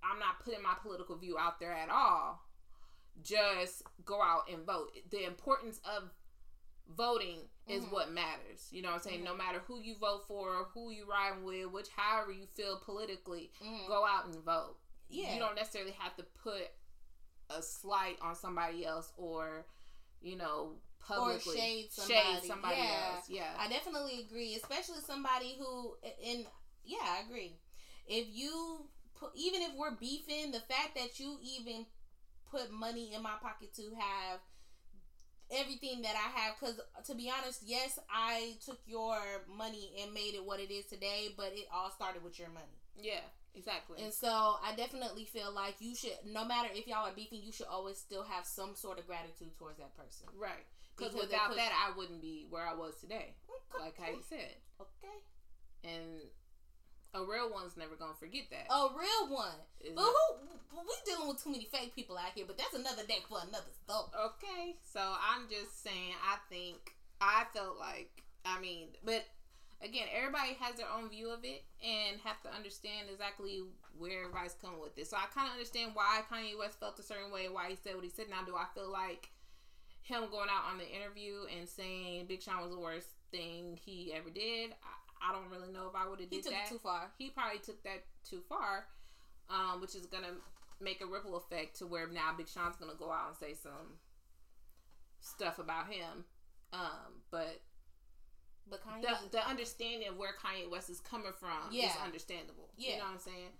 I'm 0.02 0.18
not 0.18 0.40
putting 0.44 0.62
my 0.62 0.74
political 0.82 1.16
view 1.16 1.36
out 1.38 1.60
there 1.60 1.72
at 1.72 1.90
all. 1.90 2.40
Just 3.22 3.82
go 4.04 4.22
out 4.22 4.44
and 4.50 4.64
vote. 4.64 4.90
The 5.10 5.24
importance 5.24 5.80
of 5.84 6.10
voting 6.88 7.48
is 7.66 7.84
Mhm. 7.84 7.90
what 7.92 8.10
matters. 8.10 8.68
You 8.72 8.82
know 8.82 8.88
what 8.90 8.96
I'm 8.96 9.02
saying? 9.02 9.24
No 9.24 9.34
Mhm. 9.34 9.38
matter 9.38 9.58
who 9.60 9.78
you 9.80 9.96
vote 9.96 10.26
for, 10.26 10.64
who 10.74 10.90
you 10.90 11.04
riding 11.04 11.44
with, 11.44 11.66
which 11.66 11.88
however 11.90 12.32
you 12.32 12.46
feel 12.46 12.78
politically, 12.80 13.52
Mhm. 13.60 13.86
go 13.86 14.04
out 14.04 14.24
and 14.26 14.42
vote. 14.42 14.76
Yeah. 15.08 15.34
You 15.34 15.38
don't 15.40 15.54
necessarily 15.54 15.92
have 15.92 16.16
to 16.16 16.22
put 16.24 16.70
a 17.50 17.62
slight 17.62 18.18
on 18.20 18.34
somebody 18.34 18.84
else 18.86 19.12
or, 19.16 19.66
you 20.20 20.36
know, 20.36 20.80
publicly 21.00 21.54
or 21.54 21.56
shade 21.58 21.92
somebody. 21.92 22.76
Yeah. 22.76 23.12
else. 23.14 23.28
Yeah. 23.28 23.56
I 23.58 23.68
definitely 23.68 24.20
agree, 24.20 24.54
especially 24.54 25.00
somebody 25.00 25.56
who, 25.56 25.96
and 26.24 26.46
yeah, 26.84 26.98
I 27.02 27.22
agree. 27.26 27.56
If 28.06 28.26
you 28.32 28.86
put, 29.18 29.30
even 29.34 29.62
if 29.62 29.70
we're 29.76 29.96
beefing, 29.96 30.52
the 30.52 30.60
fact 30.60 30.96
that 30.96 31.18
you 31.20 31.38
even 31.42 31.86
put 32.50 32.70
money 32.72 33.12
in 33.14 33.22
my 33.22 33.34
pocket 33.40 33.72
to 33.76 33.82
have 33.98 34.40
everything 35.50 36.02
that 36.02 36.14
I 36.14 36.40
have, 36.40 36.54
because 36.58 36.78
uh, 36.78 37.02
to 37.06 37.14
be 37.14 37.30
honest, 37.30 37.62
yes, 37.64 37.98
I 38.10 38.54
took 38.64 38.78
your 38.86 39.18
money 39.48 39.92
and 40.02 40.12
made 40.14 40.34
it 40.34 40.44
what 40.44 40.60
it 40.60 40.72
is 40.72 40.86
today, 40.86 41.28
but 41.36 41.52
it 41.54 41.66
all 41.72 41.90
started 41.90 42.22
with 42.22 42.38
your 42.38 42.48
money. 42.50 42.78
yeah, 43.00 43.20
exactly. 43.54 44.02
And 44.02 44.12
so 44.12 44.28
I 44.28 44.74
definitely 44.76 45.24
feel 45.24 45.52
like 45.52 45.74
you 45.80 45.94
should, 45.94 46.16
no 46.24 46.44
matter 46.44 46.68
if 46.72 46.86
y'all 46.86 47.06
are 47.06 47.14
beefing, 47.14 47.40
you 47.42 47.52
should 47.52 47.66
always 47.66 47.98
still 47.98 48.24
have 48.24 48.44
some 48.46 48.74
sort 48.74 48.98
of 48.98 49.06
gratitude 49.06 49.56
towards 49.58 49.78
that 49.78 49.96
person. 49.96 50.26
right. 50.38 50.66
Because 50.96 51.14
without 51.14 51.56
that, 51.56 51.72
I 51.72 51.96
wouldn't 51.96 52.20
be 52.20 52.46
where 52.50 52.66
I 52.66 52.74
was 52.74 52.94
today. 53.00 53.34
Like 53.78 53.96
how 53.98 54.10
you 54.10 54.20
said. 54.28 54.56
Okay. 54.78 55.16
And 55.82 56.20
a 57.14 57.20
real 57.24 57.50
one's 57.50 57.76
never 57.76 57.96
to 57.96 58.14
forget 58.18 58.44
that. 58.50 58.72
A 58.72 58.88
real 58.94 59.34
one. 59.34 59.58
But 59.94 60.04
who? 60.04 60.46
We 60.72 60.94
dealing 61.04 61.28
with 61.28 61.42
too 61.42 61.50
many 61.50 61.66
fake 61.70 61.94
people 61.94 62.16
out 62.16 62.32
here. 62.34 62.44
But 62.46 62.58
that's 62.58 62.74
another 62.74 63.02
day 63.06 63.18
for 63.28 63.38
another 63.42 63.72
story. 63.84 64.10
Okay, 64.14 64.76
so 64.82 65.00
I'm 65.00 65.48
just 65.50 65.82
saying, 65.82 66.14
I 66.22 66.38
think 66.48 66.94
I 67.20 67.44
felt 67.52 67.78
like, 67.78 68.22
I 68.44 68.60
mean, 68.60 68.88
but 69.04 69.26
again, 69.82 70.06
everybody 70.14 70.54
has 70.60 70.76
their 70.76 70.86
own 70.86 71.10
view 71.10 71.30
of 71.30 71.44
it 71.44 71.64
and 71.82 72.20
have 72.22 72.40
to 72.42 72.54
understand 72.54 73.08
exactly 73.10 73.62
where 73.98 74.24
everybody's 74.24 74.54
coming 74.54 74.80
with 74.80 74.94
this. 74.94 75.10
So 75.10 75.16
I 75.16 75.26
kind 75.34 75.48
of 75.48 75.54
understand 75.54 75.92
why 75.94 76.22
Kanye 76.30 76.56
West 76.58 76.78
felt 76.78 76.98
a 76.98 77.02
certain 77.02 77.32
way, 77.32 77.48
why 77.50 77.68
he 77.70 77.76
said 77.76 77.94
what 77.94 78.04
he 78.04 78.10
said. 78.10 78.30
Now, 78.30 78.44
do 78.46 78.54
I 78.54 78.66
feel 78.74 78.90
like 78.90 79.30
him 80.02 80.22
going 80.30 80.48
out 80.48 80.70
on 80.70 80.78
the 80.78 80.88
interview 80.88 81.46
and 81.58 81.68
saying 81.68 82.26
Big 82.26 82.42
Sean 82.42 82.62
was 82.62 82.70
the 82.70 82.80
worst 82.80 83.08
thing 83.30 83.78
he 83.82 84.12
ever 84.14 84.30
did? 84.30 84.70
I, 84.82 84.94
I 85.22 85.32
don't 85.32 85.50
really 85.50 85.70
know 85.72 85.86
if 85.88 85.94
I 85.94 86.08
would 86.08 86.20
have 86.20 86.30
He 86.30 86.36
did 86.36 86.44
took 86.44 86.52
that. 86.52 86.66
it 86.66 86.70
too 86.70 86.78
far. 86.78 87.10
he 87.18 87.30
probably 87.30 87.58
took 87.58 87.82
that 87.84 88.04
too 88.28 88.40
far, 88.48 88.86
um, 89.48 89.80
which 89.80 89.94
is 89.94 90.06
gonna 90.06 90.34
make 90.80 91.00
a 91.02 91.06
ripple 91.06 91.36
effect 91.36 91.76
to 91.78 91.86
where 91.86 92.06
now 92.08 92.32
Big 92.36 92.48
Sean's 92.48 92.76
gonna 92.76 92.94
go 92.98 93.10
out 93.10 93.28
and 93.28 93.36
say 93.36 93.54
some 93.54 93.98
stuff 95.20 95.58
about 95.58 95.92
him. 95.92 96.24
Um, 96.72 97.20
but 97.30 97.60
But 98.68 98.80
Kanye. 98.82 99.02
the 99.02 99.28
the 99.38 99.46
understanding 99.48 100.08
of 100.08 100.16
where 100.16 100.32
Kanye 100.34 100.70
West 100.70 100.88
is 100.88 101.00
coming 101.00 101.32
from 101.38 101.70
is 101.74 101.92
understandable. 102.02 102.70
Yeah. 102.76 102.92
You 102.92 102.96
know 102.98 103.04
what 103.04 103.12
I'm 103.14 103.18
saying? 103.18 103.52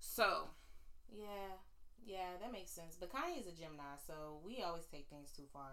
So 0.00 0.48
yeah, 1.12 1.54
yeah, 2.04 2.30
that 2.40 2.50
makes 2.50 2.70
sense. 2.72 2.96
But 2.98 3.10
Kanye 3.12 3.38
is 3.40 3.46
a 3.46 3.52
Gemini, 3.52 3.96
so 4.06 4.40
we 4.44 4.62
always 4.62 4.86
take 4.86 5.06
things 5.08 5.30
too 5.30 5.44
far. 5.52 5.70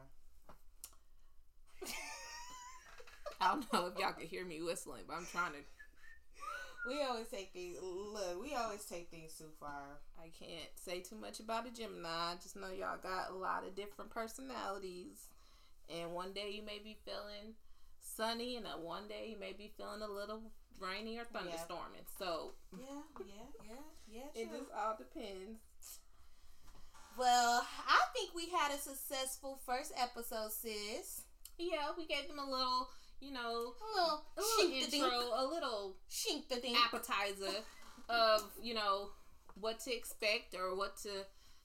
I 3.39 3.47
don't 3.53 3.71
know 3.73 3.87
if 3.87 3.97
y'all 3.97 4.13
can 4.13 4.27
hear 4.27 4.45
me 4.45 4.61
whistling, 4.61 5.03
but 5.07 5.15
I'm 5.17 5.25
trying 5.31 5.53
to. 5.53 5.59
We 6.87 7.01
always 7.03 7.27
take 7.27 7.51
things. 7.53 7.77
Look, 7.81 8.41
we 8.41 8.55
always 8.55 8.83
take 8.85 9.09
things 9.11 9.33
too 9.37 9.51
far. 9.59 9.99
I 10.19 10.29
can't 10.43 10.69
say 10.75 10.99
too 11.01 11.15
much 11.15 11.39
about 11.39 11.67
a 11.67 11.71
Gemini. 11.71 12.07
I 12.09 12.35
just 12.41 12.55
know 12.55 12.69
y'all 12.69 12.97
got 13.01 13.29
a 13.29 13.35
lot 13.35 13.65
of 13.67 13.75
different 13.75 14.09
personalities. 14.09 15.29
And 15.89 16.13
one 16.13 16.33
day 16.33 16.49
you 16.51 16.63
may 16.63 16.79
be 16.79 16.97
feeling 17.05 17.53
sunny, 17.99 18.55
and 18.57 18.65
one 18.81 19.07
day 19.07 19.27
you 19.29 19.39
may 19.39 19.53
be 19.53 19.71
feeling 19.77 20.01
a 20.01 20.07
little 20.11 20.41
rainy 20.79 21.19
or 21.19 21.25
thunderstorming. 21.25 22.05
So 22.17 22.53
Yeah, 22.75 23.01
yeah, 23.19 23.35
yeah, 23.69 23.75
yeah. 24.35 24.41
it 24.41 24.49
true. 24.49 24.59
just 24.59 24.71
all 24.75 24.97
depends. 24.97 25.59
Well, 27.17 27.65
I 27.87 27.99
think 28.15 28.33
we 28.33 28.47
had 28.49 28.71
a 28.71 28.77
successful 28.79 29.59
first 29.65 29.91
episode, 29.97 30.51
sis. 30.51 31.21
Yeah, 31.59 31.91
we 31.97 32.05
gave 32.07 32.27
them 32.27 32.39
a 32.39 32.49
little, 32.49 32.89
you 33.21 33.31
know, 33.31 33.73
A 33.79 33.85
little 33.95 34.23
a 34.37 34.41
little 34.41 34.73
intro, 34.73 35.09
a 35.35 35.45
little 35.45 35.95
shink 36.09 36.47
the 36.49 36.59
dink. 36.59 36.77
appetizer 36.85 37.63
of 38.09 38.43
you 38.61 38.73
know 38.73 39.09
what 39.59 39.79
to 39.81 39.93
expect 39.95 40.55
or 40.55 40.75
what 40.75 40.97
to 40.97 41.09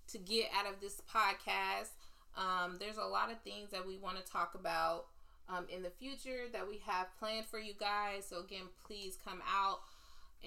to 0.08 0.18
get 0.18 0.46
out 0.56 0.66
of 0.72 0.80
this 0.80 1.00
podcast. 1.12 1.90
Um, 2.36 2.76
there's 2.78 2.98
a 2.98 3.04
lot 3.04 3.32
of 3.32 3.40
things 3.40 3.70
that 3.70 3.86
we 3.86 3.96
want 3.96 4.18
to 4.24 4.30
talk 4.30 4.54
about 4.54 5.06
um, 5.48 5.66
in 5.74 5.82
the 5.82 5.90
future 5.90 6.44
that 6.52 6.68
we 6.68 6.78
have 6.86 7.06
planned 7.18 7.46
for 7.46 7.58
you 7.58 7.72
guys. 7.80 8.26
So 8.28 8.40
again, 8.40 8.68
please 8.86 9.16
come 9.24 9.40
out 9.50 9.78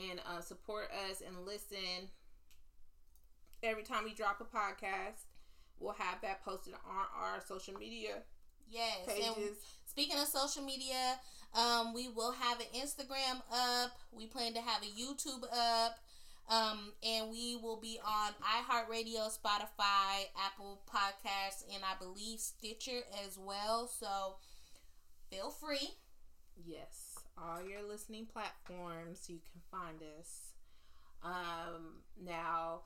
and 0.10 0.22
uh, 0.30 0.40
support 0.42 0.90
us 1.10 1.22
and 1.26 1.46
listen. 1.46 2.10
Every 3.64 3.84
time 3.84 4.04
we 4.06 4.14
drop 4.14 4.40
a 4.40 4.46
podcast, 4.46 5.26
we'll 5.80 5.94
have 5.94 6.22
that 6.22 6.46
posted 6.46 6.74
on 6.76 7.06
our 7.20 7.42
social 7.46 7.74
media 7.74 8.18
Yes, 8.70 9.00
pages. 9.08 9.58
Speaking 9.90 10.20
of 10.20 10.28
social 10.28 10.64
media, 10.64 11.20
um, 11.56 11.94
we 11.96 12.10
will 12.10 12.32
have 12.32 12.60
an 12.60 12.68
Instagram 12.76 13.42
up. 13.52 13.92
We 14.12 14.28
plan 14.28 14.54
to 14.54 14.62
have 14.62 14.84
a 14.84 14.86
YouTube 14.86 15.44
up. 15.52 15.98
Um, 16.48 16.94
and 17.04 17.30
we 17.30 17.56
will 17.62 17.80
be 17.80 18.00
on 18.04 18.34
iHeartRadio, 18.42 19.30
Spotify, 19.30 20.30
Apple 20.46 20.82
Podcasts, 20.92 21.64
and 21.74 21.84
I 21.84 21.96
believe 22.00 22.40
Stitcher 22.40 23.02
as 23.26 23.38
well. 23.38 23.88
So 23.88 24.36
feel 25.30 25.52
free. 25.52 25.90
Yes, 26.66 27.16
all 27.38 27.62
your 27.62 27.84
listening 27.88 28.26
platforms, 28.32 29.26
you 29.28 29.40
can 29.52 29.62
find 29.72 30.00
us. 30.20 30.54
Um, 31.24 32.02
now, 32.24 32.82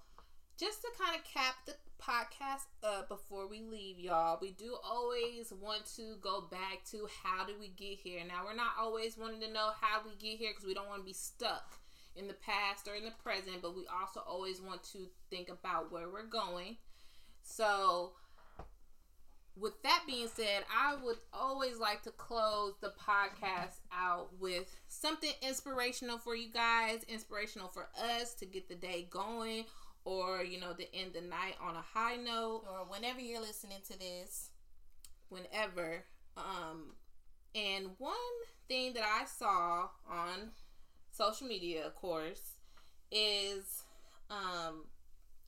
just 0.60 0.82
to 0.82 0.88
kind 0.98 1.16
of 1.16 1.24
cap 1.24 1.56
the 1.66 1.74
podcast 2.02 2.68
up 2.84 3.10
before 3.10 3.48
we 3.48 3.62
leave, 3.62 3.98
y'all, 4.00 4.38
we 4.42 4.52
do 4.52 4.76
always 4.84 5.52
want 5.62 5.86
to 5.96 6.16
go 6.22 6.48
back 6.52 6.84
to 6.92 7.08
how 7.24 7.46
did 7.46 7.60
we 7.60 7.70
get 7.70 7.98
here. 7.98 8.22
Now, 8.28 8.44
we're 8.46 8.56
not 8.56 8.74
always 8.80 9.18
wanting 9.18 9.42
to 9.42 9.52
know 9.52 9.72
how 9.80 10.02
we 10.06 10.12
get 10.16 10.38
here 10.38 10.52
because 10.52 10.66
we 10.66 10.74
don't 10.74 10.88
want 10.88 11.02
to 11.02 11.06
be 11.06 11.14
stuck 11.14 11.80
in 12.16 12.28
the 12.28 12.34
past 12.34 12.88
or 12.88 12.96
in 12.96 13.06
the 13.06 13.14
present, 13.24 13.62
but 13.62 13.76
we 13.76 13.84
also 13.88 14.22
always 14.28 14.62
want 14.62 14.84
to 14.84 15.08
think 15.30 15.50
about 15.50 15.92
where 15.92 16.10
we're 16.10 16.24
going. 16.24 16.78
So, 17.42 18.12
with 19.56 19.82
that 19.84 20.04
being 20.08 20.28
said, 20.28 20.64
I 20.76 20.96
would 21.04 21.18
always 21.32 21.78
like 21.78 22.02
to 22.04 22.12
close 22.12 22.74
the 22.82 22.94
podcast 23.00 23.80
out 23.92 24.30
with 24.40 24.66
something 24.88 25.32
inspirational 25.42 26.18
for 26.18 26.36
you 26.36 26.52
guys, 26.52 27.04
inspirational 27.08 27.68
for 27.68 27.90
us 27.98 28.34
to 28.36 28.46
get 28.46 28.68
the 28.68 28.76
day 28.76 29.08
going, 29.10 29.66
or 30.06 30.44
you 30.44 30.60
know, 30.60 30.74
to 30.74 30.96
end 30.96 31.14
the 31.14 31.22
night 31.22 31.56
on 31.62 31.76
a 31.76 31.82
high 31.94 32.16
note, 32.16 32.64
Or 32.70 32.86
whenever 32.88 33.20
you're 33.20 33.42
listening 33.42 33.80
to 33.88 33.98
this. 34.00 34.50
whenever. 35.30 36.04
Um, 36.38 36.96
and 37.56 37.92
one 37.98 38.14
thing 38.68 38.94
that 38.94 39.04
I 39.04 39.26
saw 39.26 39.88
on 40.10 40.52
social 41.12 41.48
media, 41.48 41.86
of 41.86 41.96
course, 41.96 42.58
is 43.12 43.84
um, 44.30 44.86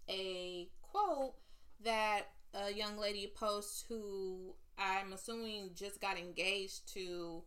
a 0.09 0.69
quote 0.81 1.35
that 1.83 2.27
a 2.53 2.71
young 2.73 2.97
lady 2.97 3.31
posts 3.35 3.83
who 3.87 4.53
I'm 4.77 5.13
assuming 5.13 5.71
just 5.75 5.99
got 5.99 6.17
engaged 6.17 6.91
to 6.93 7.43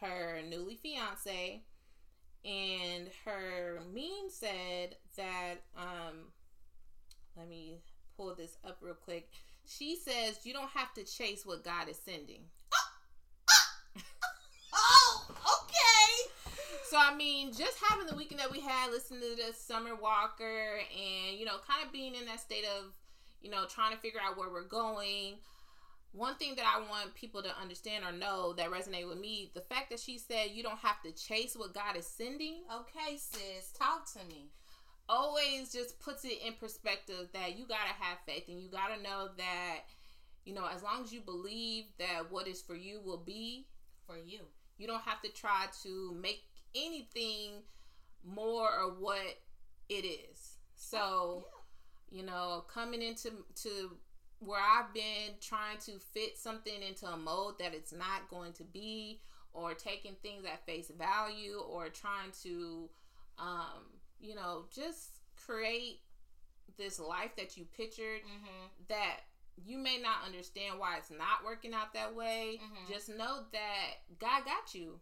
her 0.00 0.40
newly 0.48 0.76
fiance. 0.76 1.62
And 2.44 3.10
her 3.26 3.80
meme 3.92 4.30
said 4.30 4.96
that, 5.16 5.56
um, 5.76 6.32
let 7.40 7.48
me 7.48 7.78
pull 8.18 8.34
this 8.34 8.58
up 8.66 8.76
real 8.82 8.94
quick. 8.94 9.30
She 9.66 9.96
says, 9.96 10.40
You 10.44 10.52
don't 10.52 10.68
have 10.70 10.92
to 10.94 11.04
chase 11.04 11.46
what 11.46 11.64
God 11.64 11.88
is 11.88 11.98
sending. 11.98 12.42
Oh, 14.72 15.26
okay. 15.30 16.30
So 16.88 16.98
I 17.00 17.14
mean, 17.16 17.52
just 17.52 17.78
having 17.88 18.06
the 18.06 18.14
weekend 18.14 18.40
that 18.40 18.52
we 18.52 18.60
had, 18.60 18.90
listening 18.90 19.20
to 19.20 19.36
the 19.36 19.54
Summer 19.54 19.94
Walker, 19.94 20.80
and 20.92 21.38
you 21.38 21.46
know, 21.46 21.56
kind 21.66 21.84
of 21.84 21.92
being 21.92 22.14
in 22.14 22.26
that 22.26 22.40
state 22.40 22.64
of, 22.78 22.92
you 23.40 23.50
know, 23.50 23.64
trying 23.66 23.92
to 23.92 23.98
figure 23.98 24.20
out 24.22 24.36
where 24.36 24.50
we're 24.50 24.68
going. 24.68 25.36
One 26.12 26.34
thing 26.34 26.56
that 26.56 26.66
I 26.66 26.80
want 26.90 27.14
people 27.14 27.42
to 27.42 27.60
understand 27.60 28.04
or 28.04 28.12
know 28.12 28.52
that 28.54 28.70
resonate 28.70 29.08
with 29.08 29.18
me, 29.18 29.50
the 29.54 29.60
fact 29.60 29.90
that 29.90 30.00
she 30.00 30.18
said 30.18 30.50
you 30.52 30.62
don't 30.62 30.78
have 30.80 31.00
to 31.04 31.12
chase 31.12 31.56
what 31.56 31.72
God 31.72 31.96
is 31.96 32.06
sending, 32.06 32.56
Okay, 32.72 33.16
sis. 33.16 33.72
Talk 33.78 34.12
to 34.12 34.18
me. 34.28 34.50
Always 35.10 35.72
just 35.72 35.98
puts 35.98 36.24
it 36.24 36.38
in 36.46 36.54
perspective 36.54 37.28
that 37.34 37.58
you 37.58 37.66
gotta 37.66 37.92
have 37.98 38.18
faith 38.24 38.44
and 38.48 38.62
you 38.62 38.68
gotta 38.70 39.02
know 39.02 39.28
that, 39.36 39.80
you 40.44 40.54
know, 40.54 40.66
as 40.72 40.82
long 40.82 41.02
as 41.02 41.12
you 41.12 41.20
believe 41.20 41.86
that 41.98 42.30
what 42.30 42.46
is 42.46 42.62
for 42.62 42.76
you 42.76 43.00
will 43.04 43.18
be, 43.18 43.66
For 44.06 44.16
you. 44.16 44.40
You 44.78 44.86
don't 44.86 45.02
have 45.02 45.20
to 45.22 45.28
try 45.30 45.66
to 45.82 46.16
make 46.20 46.42
anything 46.74 47.62
more 48.24 48.68
or 48.68 48.94
what 48.98 49.38
it 49.88 50.04
is. 50.06 50.56
So, 50.74 51.44
you 52.10 52.24
know, 52.24 52.64
coming 52.72 53.02
into 53.02 53.30
to 53.62 53.96
where 54.38 54.60
I've 54.60 54.94
been 54.94 55.36
trying 55.40 55.78
to 55.86 55.92
fit 55.98 56.38
something 56.38 56.82
into 56.82 57.06
a 57.06 57.16
mold 57.16 57.58
that 57.58 57.74
it's 57.74 57.92
not 57.92 58.28
going 58.30 58.52
to 58.54 58.64
be, 58.64 59.20
or 59.52 59.74
taking 59.74 60.16
things 60.22 60.44
at 60.44 60.64
face 60.64 60.90
value, 60.96 61.58
or 61.58 61.88
trying 61.88 62.32
to, 62.42 62.88
um, 63.38 63.99
you 64.20 64.34
know, 64.34 64.66
just 64.74 65.18
create 65.36 66.00
this 66.76 66.98
life 67.00 67.34
that 67.36 67.56
you 67.56 67.64
pictured 67.76 68.20
Mm-hmm. 68.22 68.66
that 68.88 69.20
you 69.62 69.76
may 69.76 69.98
not 69.98 70.24
understand 70.24 70.78
why 70.78 70.96
it's 70.96 71.10
not 71.10 71.44
working 71.44 71.74
out 71.74 71.92
that 71.92 72.14
way. 72.14 72.58
Mhm. 72.62 72.88
Just 72.88 73.08
know 73.10 73.44
that 73.52 73.94
God 74.18 74.44
got 74.44 74.74
you 74.74 75.00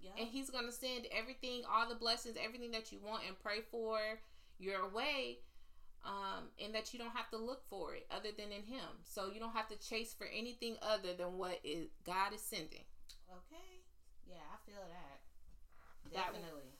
Yeah. 0.00 0.12
and 0.16 0.28
he's 0.28 0.48
gonna 0.48 0.72
send 0.72 1.06
everything 1.10 1.64
all 1.66 1.86
the 1.88 1.94
blessings 1.96 2.36
everything 2.40 2.70
that 2.70 2.90
you 2.92 3.00
want 3.00 3.24
and 3.26 3.38
pray 3.38 3.60
for 3.60 3.98
your 4.58 4.88
way 4.88 5.40
um 6.02 6.50
and 6.58 6.74
that 6.74 6.92
you 6.94 6.98
don't 6.98 7.10
have 7.14 7.28
to 7.30 7.36
look 7.36 7.62
for 7.68 7.94
it 7.94 8.06
other 8.10 8.30
than 8.32 8.50
in 8.52 8.62
him 8.62 8.88
so 9.04 9.30
you 9.30 9.38
don't 9.38 9.52
have 9.52 9.68
to 9.68 9.76
chase 9.76 10.14
for 10.14 10.26
anything 10.28 10.78
other 10.80 11.12
than 11.12 11.36
what 11.36 11.60
is 11.62 11.88
god 12.06 12.32
is 12.32 12.40
sending 12.40 12.84
Okay. 13.30 13.84
Yeah, 14.26 14.40
I 14.52 14.56
feel 14.64 14.80
that. 14.80 15.20
That- 16.04 16.12
Definitely. 16.32 16.70
that 16.72 16.79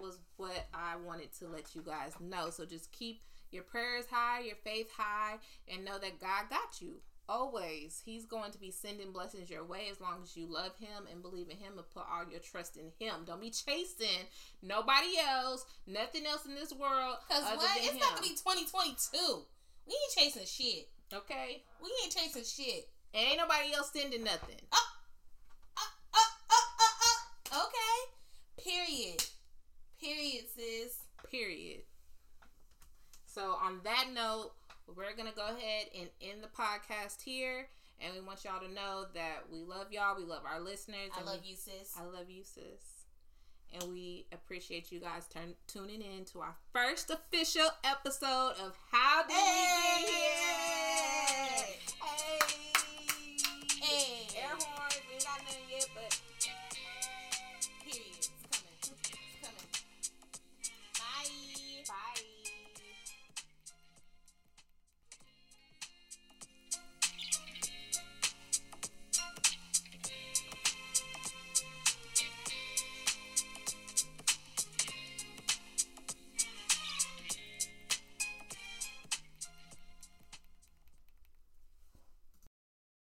was 0.00 0.18
what 0.36 0.66
i 0.74 0.94
wanted 0.96 1.32
to 1.38 1.46
let 1.48 1.74
you 1.74 1.82
guys 1.82 2.12
know 2.20 2.50
so 2.50 2.64
just 2.64 2.90
keep 2.92 3.22
your 3.50 3.62
prayers 3.62 4.04
high 4.10 4.40
your 4.40 4.56
faith 4.64 4.90
high 4.96 5.36
and 5.72 5.84
know 5.84 5.98
that 5.98 6.20
god 6.20 6.44
got 6.50 6.80
you 6.80 6.96
always 7.26 8.02
he's 8.04 8.26
going 8.26 8.52
to 8.52 8.58
be 8.58 8.70
sending 8.70 9.10
blessings 9.10 9.48
your 9.48 9.64
way 9.64 9.86
as 9.90 9.98
long 10.00 10.20
as 10.22 10.36
you 10.36 10.46
love 10.46 10.72
him 10.78 11.06
and 11.10 11.22
believe 11.22 11.48
in 11.48 11.56
him 11.56 11.72
and 11.78 11.88
put 11.94 12.04
all 12.12 12.24
your 12.30 12.40
trust 12.40 12.76
in 12.76 12.90
him 12.98 13.22
don't 13.26 13.40
be 13.40 13.50
chasing 13.50 14.26
nobody 14.62 15.16
else 15.26 15.64
nothing 15.86 16.26
else 16.26 16.44
in 16.44 16.54
this 16.54 16.72
world 16.72 17.16
Cause 17.30 17.42
what? 17.56 17.70
It's 17.78 17.92
him. 17.92 17.96
about 17.96 18.16
to 18.18 18.22
be 18.22 18.28
2022. 18.36 19.42
We 19.86 19.94
ain't 19.94 20.14
chasing 20.34 20.44
shit. 20.46 20.88
okay 21.14 21.62
We 21.82 21.88
ain't 22.04 22.14
chasing 22.14 22.44
shit. 22.44 22.88
and 23.14 23.26
ain't 23.28 23.38
nobody 23.38 23.72
else 23.74 23.90
sending 23.92 24.22
nothing 24.24 24.60
Uh, 24.70 24.76
uh, 25.78 25.80
uh, 26.12 26.18
uh, 26.50 27.56
uh. 27.56 27.64
Okay. 27.66 28.68
Period. 28.70 29.24
Period, 30.00 30.43
sis. 30.56 30.96
period 31.30 31.82
so 33.26 33.56
on 33.62 33.80
that 33.84 34.06
note 34.14 34.52
we're 34.96 35.14
gonna 35.16 35.32
go 35.34 35.46
ahead 35.46 35.86
and 35.98 36.08
end 36.20 36.42
the 36.42 36.48
podcast 36.48 37.22
here 37.22 37.68
and 38.00 38.12
we 38.14 38.20
want 38.20 38.44
y'all 38.44 38.60
to 38.60 38.72
know 38.72 39.06
that 39.14 39.44
we 39.50 39.62
love 39.62 39.86
y'all 39.92 40.16
we 40.16 40.24
love 40.24 40.42
our 40.50 40.60
listeners 40.60 41.10
I 41.16 41.22
love 41.24 41.40
we- 41.42 41.50
you, 41.50 41.56
sis. 41.56 41.94
I 41.98 42.04
love 42.04 42.28
you, 42.28 42.42
sis. 42.42 42.62
And 43.72 43.90
we 43.92 44.26
appreciate 44.32 44.92
you 44.92 45.00
guys 45.00 45.26
turn, 45.26 45.54
tuning 45.66 46.00
in 46.02 46.24
to 46.26 46.40
our 46.40 46.54
first 46.72 47.10
official 47.10 47.68
episode 47.82 48.52
of 48.62 48.76
How 48.92 49.22
Did 49.22 49.30
We 49.34 50.06
Get 50.06 50.08
Here? 50.10 50.63